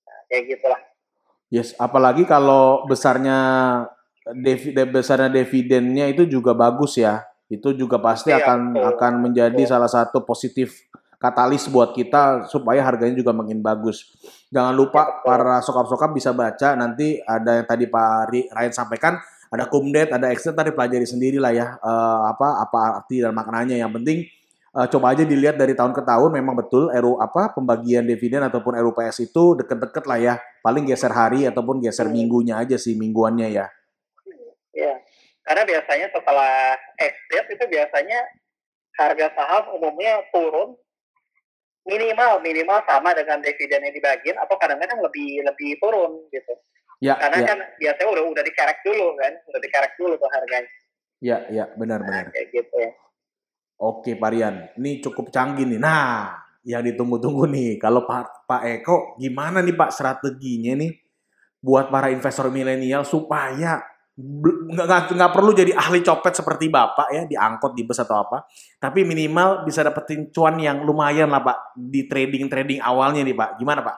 [0.03, 0.81] Nah, kayak gitulah.
[1.53, 3.39] Yes, apalagi kalau besarnya
[4.25, 7.29] de- besarnya dividennya itu juga bagus ya.
[7.53, 8.89] Itu juga pasti Iya, akan betul.
[8.97, 9.69] akan menjadi Betul.
[9.69, 10.73] salah satu positif
[11.23, 14.11] katalis buat kita supaya harganya juga makin bagus.
[14.51, 20.11] Jangan lupa para sokap-sokap bisa baca nanti ada yang tadi Pak Ryan sampaikan ada kumdet,
[20.11, 23.79] ada exit tadi pelajari sendiri lah ya eh, apa apa arti dan maknanya.
[23.79, 24.19] Yang penting
[24.75, 28.75] eh, coba aja dilihat dari tahun ke tahun memang betul RU apa pembagian dividen ataupun
[28.83, 30.35] RUPS itu deket-deket lah ya.
[30.67, 32.19] Paling geser hari ataupun geser Hmm.
[32.19, 33.71] minggunya aja sih mingguannya ya.
[34.75, 34.99] Ya.
[35.47, 38.19] Karena biasanya setelah exit itu biasanya
[38.99, 40.77] harga saham umumnya turun
[41.83, 46.55] minimal minimal sama dengan dividen yang dibagiin atau kadang-kadang lebih lebih turun gitu.
[47.03, 50.71] Ya, Karena ya, kan biasanya udah udah dikerek dulu kan, udah dikerek dulu tuh harganya.
[51.19, 52.31] ya, ya, Nah, benar-benar.
[52.31, 52.91] kayak gitu ya.
[53.83, 54.55] Oke, Pak Rian.
[54.79, 55.83] Ini cukup canggih nih.
[55.83, 57.71] Nah, yang ditunggu-tunggu nih.
[57.83, 60.95] Kalau Pak, Pak Eko, gimana nih Pak strateginya nih
[61.59, 63.83] buat para investor milenial supaya
[65.13, 68.47] nggak perlu jadi ahli copet seperti Bapak ya diangkut di bus atau apa,
[68.79, 73.51] tapi minimal bisa dapetin cuan yang lumayan lah Pak di trading-trading awalnya nih Pak.
[73.59, 73.97] Gimana Pak?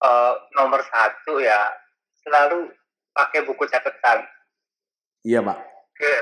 [0.00, 1.68] Eh, nomor satu ya
[2.24, 2.72] selalu
[3.12, 4.24] pakai buku catatan
[5.20, 5.58] Iya Pak.
[6.00, 6.14] ke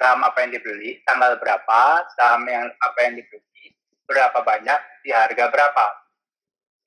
[0.00, 3.76] saham apa yang dibeli, tanggal berapa, saham yang apa yang dibeli,
[4.08, 5.86] berapa banyak, di harga berapa.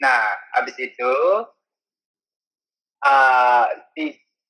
[0.02, 0.22] Nah,
[0.58, 1.13] habis itu
[3.06, 4.06] eh, di,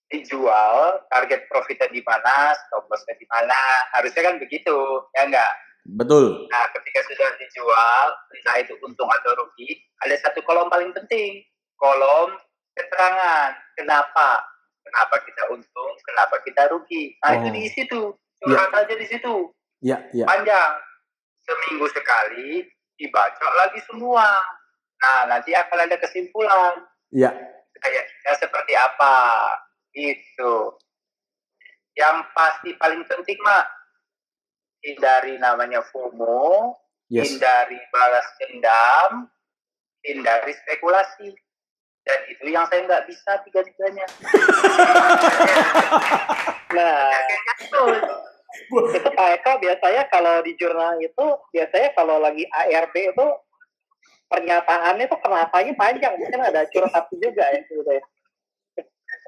[0.07, 3.59] dijual, target profitnya di mana, stop lossnya di mana,
[3.91, 4.77] harusnya kan begitu,
[5.15, 5.51] ya enggak?
[5.87, 6.47] Betul.
[6.51, 8.05] Nah, ketika sudah dijual,
[8.35, 11.43] entah itu untung atau rugi, ada satu kolom paling penting,
[11.79, 12.35] kolom
[12.75, 13.55] keterangan.
[13.79, 14.43] Kenapa?
[14.83, 15.91] Kenapa kita untung?
[16.07, 17.15] Kenapa kita rugi?
[17.23, 17.53] Nah, itu Oh.
[17.55, 18.07] diisi tuh.
[18.43, 19.51] Curhat aja di situ.
[19.83, 20.23] Ya, ya.
[20.27, 20.79] Panjang.
[21.43, 22.67] Seminggu sekali,
[22.99, 24.27] dibaca lagi semua.
[24.99, 26.83] Nah, nanti akan ada kesimpulan.
[27.11, 27.31] Iya.
[27.81, 29.15] Kayaknya seperti apa.
[29.93, 30.77] Itu.
[31.97, 33.65] Yang pasti paling penting, Mak.
[34.85, 36.77] Hindari namanya FOMO.
[37.09, 37.33] Yes.
[37.33, 39.31] Hindari balas dendam.
[40.05, 41.33] Hindari spekulasi.
[42.07, 44.07] Dan itu yang saya nggak bisa tiga-tiganya.
[46.67, 47.07] Nah,
[47.63, 47.81] itu
[49.15, 53.27] Pak Eko biasanya kalau di jurnal itu biasanya kalau lagi ARB itu
[54.27, 58.03] pernyataannya tuh kenapanya panjang mungkin ada curhat juga ya gitu ya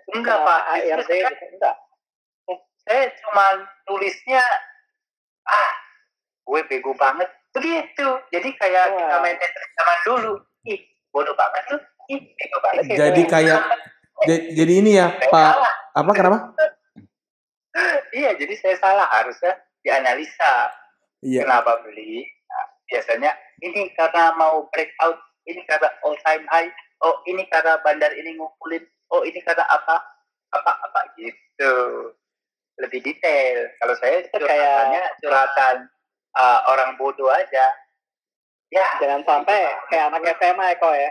[0.09, 0.61] Enggak, Pak.
[0.65, 1.13] Saya- gitu
[1.53, 1.75] enggak
[2.81, 3.45] saya cuma
[3.85, 4.41] tulisnya
[5.45, 5.71] ah
[6.43, 8.97] gue bego banget begitu jadi kayak Wah.
[8.97, 10.33] kita main Tetris zaman dulu
[10.65, 11.77] ih bodoh banget lu
[12.09, 13.59] ih bego banget Jadi kayak
[14.25, 15.51] ja- jadi ini ya, Saya Pak.
[15.55, 15.73] salah.
[15.95, 16.37] Apa kenapa?
[18.11, 20.73] iya jadi saya salah harusnya dianalisa
[21.21, 21.45] Iya.
[21.45, 26.69] kenapa beli Nah, biasanya ini karena mau breakout ini karena all time high
[27.01, 29.99] oh ini karena bandar ini ngumpulin oh ini karena apa
[30.51, 31.73] apa apa gitu.
[32.79, 33.67] Lebih detail.
[33.77, 35.75] Kalau saya Itu kayak- curhatannya curhatan
[36.39, 37.65] uh, orang bodoh aja.
[38.69, 38.85] Ya.
[39.01, 41.09] Jangan sampai kayak anak SMA Eko ya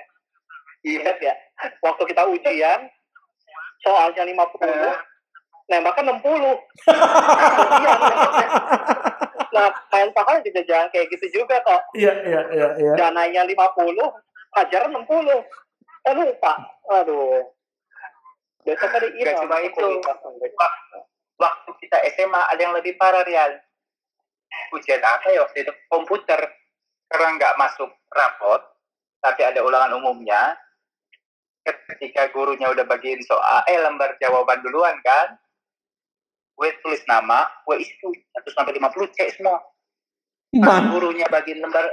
[0.87, 1.03] iya.
[1.03, 1.35] Ingat ya
[1.83, 2.87] waktu kita ujian
[3.83, 4.95] soalnya 50 Eh.
[5.67, 6.55] nembaknya 60
[7.59, 7.99] Ujian,
[9.51, 12.93] nah main pahal juga jangan kayak gitu juga kok Iya, iya, iya, iya.
[12.95, 13.97] dananya 50
[14.53, 16.53] pelajaran 60 eh lupa.
[16.89, 17.45] Aduh.
[18.65, 19.87] Besok ada ini Gak cuma itu.
[21.39, 23.57] waktu kita SMA ada yang lebih parah real
[24.73, 25.73] ujian apa ya waktu itu?
[25.89, 26.41] Komputer.
[27.09, 28.61] Karena nggak masuk rapot
[29.21, 30.57] tapi ada ulangan umumnya.
[31.65, 35.37] Ketika gurunya udah bagiin soal eh lembar jawaban duluan kan
[36.59, 38.11] gue tulis nama gue tuh
[38.43, 39.63] 100 sampai 50 cek semua
[40.59, 41.87] pas Man, gurunya bagiin lembar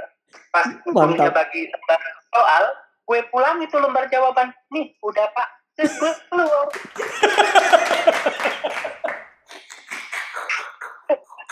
[0.50, 2.00] pas gurunya bagi lembar
[2.34, 2.64] soal
[3.06, 5.48] gue pulang itu lembar jawaban nih udah pak
[5.78, 6.66] terus gue keluar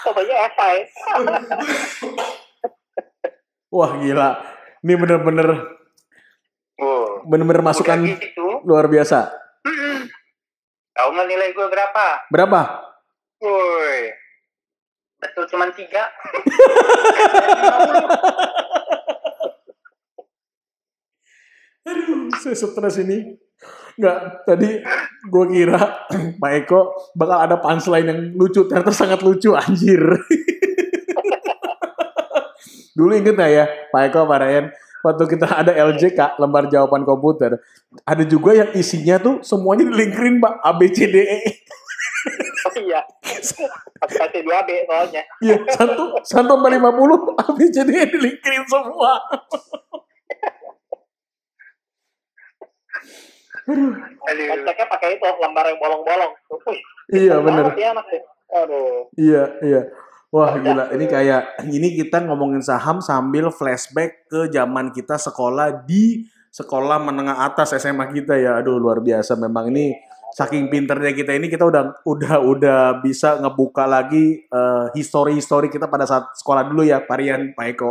[0.05, 0.79] coba-nya esai
[3.75, 4.31] wah gila.
[4.85, 5.49] Ini bener-bener
[6.75, 7.23] Wow.
[7.31, 8.59] bener-bener masukan gitu.
[8.67, 9.31] luar biasa.
[9.63, 10.11] Mm-mm.
[10.91, 12.07] Tahu nggak nilai gue berapa?
[12.29, 12.61] Berapa?
[13.45, 14.09] Woi.
[15.21, 16.09] Betul cuman tiga.
[22.41, 23.37] Saya stres ini.
[23.95, 24.81] Nggak, tadi
[25.29, 25.79] gue kira
[26.43, 26.81] Pak Eko
[27.15, 30.01] bakal ada punchline yang lucu, ternyata sangat lucu, anjir.
[32.99, 34.67] Dulu inget nggak ya, Pak Eko, Pak Ryan,
[35.07, 37.63] waktu kita ada LJK, lembar jawaban komputer,
[38.03, 41.39] ada juga yang isinya tuh semuanya dilingkirin, Pak, A, B, C, D, E.
[42.89, 43.01] iya.
[44.05, 45.23] Kasih 2 B soalnya.
[45.41, 49.21] Iya, satu, satu sampai lima puluh, D, E dilingkirin semua.
[53.65, 56.33] Kontaknya pakai itu lembar yang bolong-bolong.
[57.13, 58.21] Iya, ya anak ya.
[58.55, 59.09] aduh.
[59.17, 59.83] Iya, iya.
[60.35, 66.27] Wah gila, ini kayak ini kita ngomongin saham sambil flashback ke zaman kita sekolah di
[66.51, 68.59] sekolah menengah atas SMA kita ya.
[68.59, 69.39] Aduh luar biasa.
[69.39, 69.95] Memang ini
[70.35, 76.05] saking pinternya kita ini kita udah udah udah bisa ngebuka lagi eh, histori-histori kita pada
[76.11, 77.91] saat sekolah dulu ya, Parian, Pak Eko.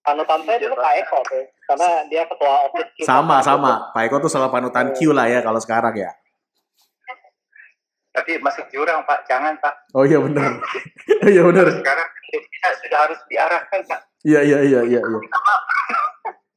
[0.00, 4.16] panutan saya dulu Pak Eko tuh karena dia ketua osis kita Sama sama, Pak Eko
[4.24, 6.10] tuh selalu panutan Q lah ya kalau sekarang ya.
[8.10, 9.92] Tapi masuk jurang Pak, jangan Pak.
[9.94, 10.58] Oh iya benar.
[11.30, 11.68] Iya benar.
[11.68, 14.00] Sekarang kita sudah harus diarahkan Pak.
[14.24, 15.20] Iya iya iya iya iya.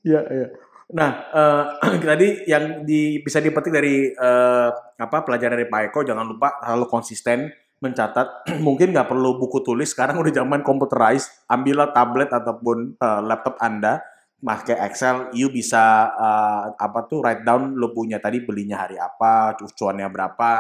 [0.08, 0.47] Iya iya.
[0.91, 1.63] Nah, eh,
[2.12, 4.69] tadi yang di, bisa dipetik dari eh,
[5.00, 7.48] apa pelajaran dari Pak Eko jangan lupa selalu konsisten
[7.80, 8.52] mencatat.
[8.67, 9.96] Mungkin nggak perlu buku tulis.
[9.96, 11.48] Sekarang udah zaman computerized.
[11.48, 14.04] Ambillah tablet ataupun eh, laptop Anda,
[14.43, 19.56] pakai Excel, you bisa eh, apa tuh write down lo punya tadi belinya hari apa,
[19.56, 20.52] cuannya berapa,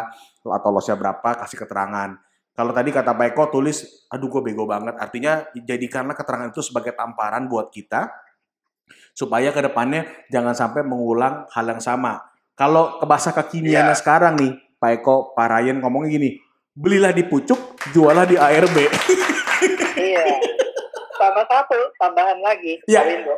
[0.47, 2.15] atau lossnya berapa, kasih keterangan.
[2.53, 4.93] Kalau tadi kata Pak Eko tulis, aduh gue bego banget.
[5.01, 8.13] Artinya jadikanlah keterangan itu sebagai tamparan buat kita
[9.11, 12.21] supaya ke depannya jangan sampai mengulang hal yang sama.
[12.53, 13.97] Kalau ke bahasa kekiniannya Iya.
[13.97, 16.29] sekarang nih, Pak Eko, Pak Ryan ngomongnya gini,
[16.71, 17.57] belilah di pucuk,
[17.89, 18.77] jualah di ARB.
[19.95, 20.25] iya
[21.13, 22.99] sama satu tambahan lagi Iya.
[22.99, 23.35] Pak Windu.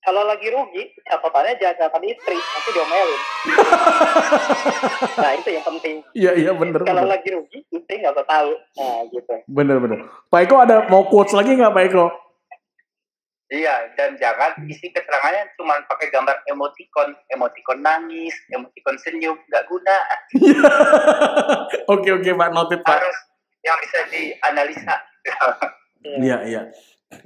[0.00, 3.20] kalau lagi rugi catatannya jangan catatan istri nanti diomelin
[5.14, 6.80] nah itu yang penting Iya, iya bener.
[6.80, 7.12] kalau bener.
[7.12, 9.98] lagi rugi istri nggak usah tahu nah gitu Bener, bener.
[10.26, 12.04] Pak Eko ada mau quotes lagi nggak Pak Eko?
[13.54, 19.96] Iya, dan jangan isi keterangannya cuma pakai gambar emoticon, emoticon nangis, emoticon senyum, nggak guna.
[21.94, 22.98] oke, oke Pak, noted Pak.
[22.98, 23.18] Harus
[23.62, 24.94] yang bisa dianalisa.
[26.02, 26.62] Iya, iya.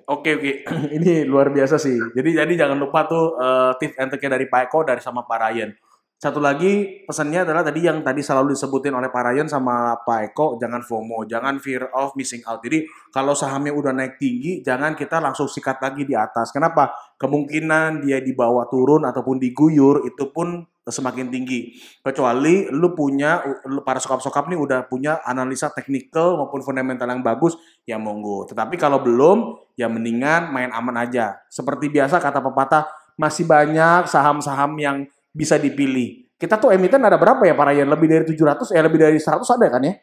[0.05, 0.53] Oke oke,
[1.01, 1.97] ini luar biasa sih.
[2.12, 5.39] Jadi jadi jangan lupa tuh uh, tips and trick dari Pak Eko dari sama Pak
[5.49, 5.70] Ryan.
[6.18, 10.58] Satu lagi pesannya adalah tadi yang tadi selalu disebutin oleh Pak Ryan sama Pak Eko,
[10.58, 12.58] jangan FOMO, jangan fear of missing out.
[12.58, 16.50] Jadi kalau sahamnya udah naik tinggi, jangan kita langsung sikat lagi di atas.
[16.50, 16.90] Kenapa?
[17.22, 21.78] Kemungkinan dia dibawa turun ataupun diguyur itu pun semakin tinggi.
[22.02, 23.38] Kecuali lu punya
[23.70, 27.54] lu para sokap-sokap nih udah punya analisa teknikal maupun fundamental yang bagus,
[27.86, 28.42] ya monggo.
[28.50, 31.46] Tetapi kalau belum, ya mendingan main aman aja.
[31.46, 36.29] Seperti biasa kata pepatah, masih banyak saham-saham yang bisa dipilih.
[36.39, 39.43] Kita tuh emiten ada berapa ya para yang lebih dari 700 eh lebih dari 100
[39.43, 39.95] ada kan ya?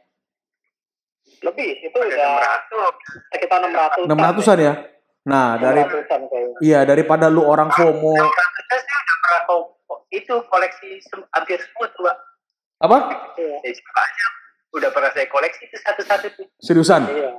[1.45, 2.31] Lebih, itu udah
[3.31, 4.09] sekitar 600.
[4.09, 4.73] 600-an ya.
[5.25, 5.81] Nah, dari
[6.61, 8.13] Iya, daripada lu orang FOMO.
[8.13, 9.41] 600 sih udah pernah
[10.13, 10.89] itu koleksi
[11.33, 12.17] hampir semua tuh, Pak.
[12.85, 12.97] Apa?
[13.39, 13.57] Iya.
[13.63, 14.31] Banyak.
[14.75, 16.47] Udah pernah saya koleksi itu satu-satu tuh.
[16.59, 17.07] Seriusan?
[17.07, 17.31] Iya.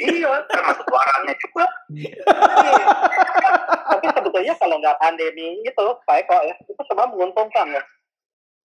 [0.00, 1.64] iya, termasuk warnanya juga.
[3.88, 7.82] Tapi sebetulnya kalau nggak pandemi itu, baik kok ya, itu semua menguntungkan ya.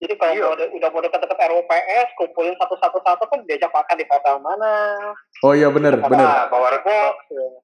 [0.02, 0.50] Jadi kalau iya.
[0.50, 4.98] udah, udah mau deket-deket RUPS, kumpulin satu-satu-satu kan diajak makan di hotel mana.
[5.46, 6.50] Oh iya benar, benar.
[6.50, 7.14] Bawa rokok.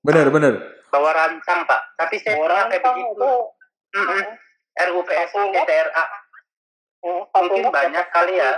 [0.05, 0.53] Benar, benar.
[0.93, 1.81] Bawa rancang, Pak.
[1.97, 3.09] Tapi saya bawa kayak begitu.
[3.17, 3.31] Itu,
[3.97, 4.23] mm -mm.
[4.77, 6.05] RUPS TTRA.
[7.41, 8.49] Mungkin banyak kali ya.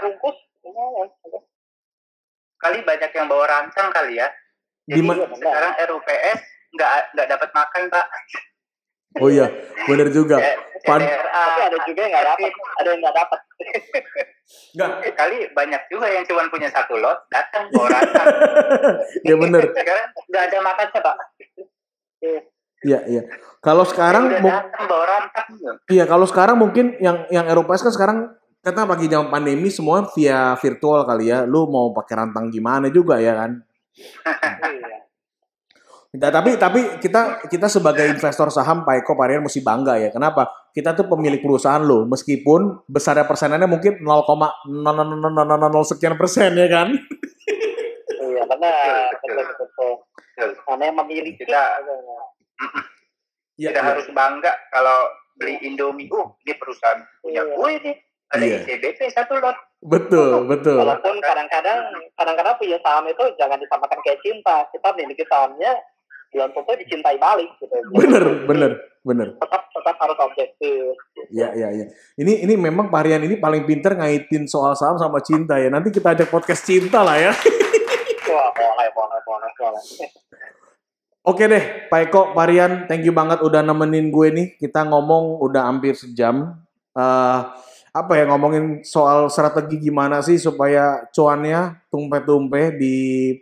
[2.60, 4.28] Kali banyak yang bawa rancang kali ya.
[4.92, 6.40] Jadi Dima sekarang RUPS
[6.76, 8.06] nggak nggak dapat makan pak.
[9.24, 9.50] Oh iya,
[9.90, 10.38] benar juga.
[10.86, 13.40] Pan tapi ada juga yang nggak dapat, ada yang nggak dapat.
[14.78, 14.90] Nggak.
[15.18, 17.68] Kali banyak juga yang cuma punya satu lot, datang.
[19.26, 19.62] Iya benar.
[19.76, 21.16] Sekarang nggak ada makan pak.
[22.80, 23.22] Iya iya.
[23.60, 24.32] Kalau sekarang
[25.92, 28.18] Iya kalau sekarang mungkin yang yang Eropa kan sekarang
[28.64, 31.44] karena pagi zaman pandemi semua via virtual kali ya.
[31.44, 33.60] Lu mau pakai rantang gimana juga ya kan?
[36.10, 40.10] Nah, tapi tapi kita kita sebagai investor saham Pak Eko Parian mesti bangga ya.
[40.10, 40.50] Kenapa?
[40.74, 46.90] Kita tuh pemilik perusahaan loh, meskipun besarnya persenannya mungkin 0,000 sekian persen ya kan?
[48.26, 49.94] Iya benar, betul betul.
[50.66, 51.62] Karena yang memiliki kita
[53.60, 53.90] Ya, Tidak ya.
[53.92, 56.08] harus bangga kalau beli Indomie.
[56.16, 57.52] Oh, ini perusahaan punya iya.
[57.60, 57.96] gue nih.
[58.30, 58.58] Ada iya.
[58.64, 59.58] ICBP satu lot.
[59.84, 60.80] Betul, betul.
[60.80, 64.64] Walaupun kadang-kadang kadang-kadang punya saham itu jangan disamakan kayak cinta.
[64.72, 65.76] Kita memiliki sahamnya
[66.30, 67.74] belum tentu dicintai balik gitu.
[67.94, 68.72] Bener, bener,
[69.02, 69.28] bener.
[69.42, 70.94] Tetap tetap harus objektif.
[71.34, 71.86] Iya, iya, iya.
[72.18, 75.74] Ini ini memang Parian ini paling pinter ngaitin soal saham sama cinta ya.
[75.74, 77.32] Nanti kita ajak podcast cinta lah ya.
[78.30, 79.84] Wah, boleh, boleh, boleh, boleh.
[81.26, 84.48] Oke deh, Pak Eko, Parian, thank you banget udah nemenin gue nih.
[84.58, 86.58] Kita ngomong udah hampir sejam.
[86.94, 87.40] Uh,
[87.90, 92.96] apa ya ngomongin soal strategi gimana sih supaya cuannya tumpe-tumpe di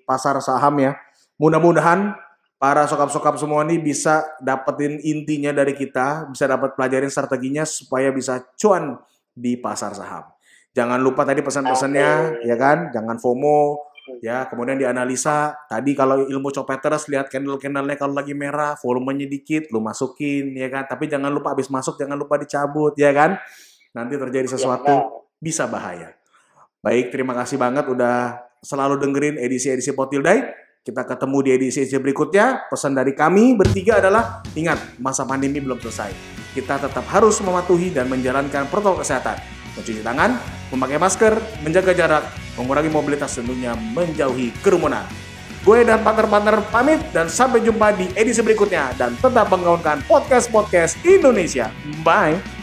[0.07, 0.95] pasar saham ya.
[1.38, 2.15] Mudah-mudahan
[2.57, 8.41] para sokap-sokap semua nih bisa dapetin intinya dari kita, bisa dapat pelajarin strateginya supaya bisa
[8.57, 8.97] cuan
[9.33, 10.25] di pasar saham.
[10.73, 12.93] Jangan lupa tadi pesan-pesannya, ya kan?
[12.93, 13.87] Jangan FOMO,
[14.21, 14.45] ya.
[14.49, 15.57] Kemudian dianalisa.
[15.69, 20.69] Tadi kalau ilmu copet terus lihat candle-candlenya kalau lagi merah volumenya dikit lu masukin ya
[20.69, 20.85] kan?
[20.85, 23.37] Tapi jangan lupa habis masuk jangan lupa dicabut ya kan?
[23.93, 25.09] Nanti terjadi sesuatu ya,
[25.41, 26.13] bisa bahaya.
[26.81, 32.95] Baik terima kasih banget udah selalu dengerin edisi-edisi Potildai kita ketemu di edisi-edisi berikutnya pesan
[32.95, 36.15] dari kami bertiga adalah ingat masa pandemi belum selesai
[36.55, 39.35] kita tetap harus mematuhi dan menjalankan protokol kesehatan
[39.75, 40.39] mencuci tangan
[40.71, 42.23] memakai masker menjaga jarak
[42.57, 45.05] mengurangi mobilitas tentunya menjauhi kerumunan.
[45.61, 51.69] Gue dan partner-partner pamit dan sampai jumpa di edisi berikutnya dan tetap menggaungkan podcast-podcast Indonesia.
[52.01, 52.56] Bye.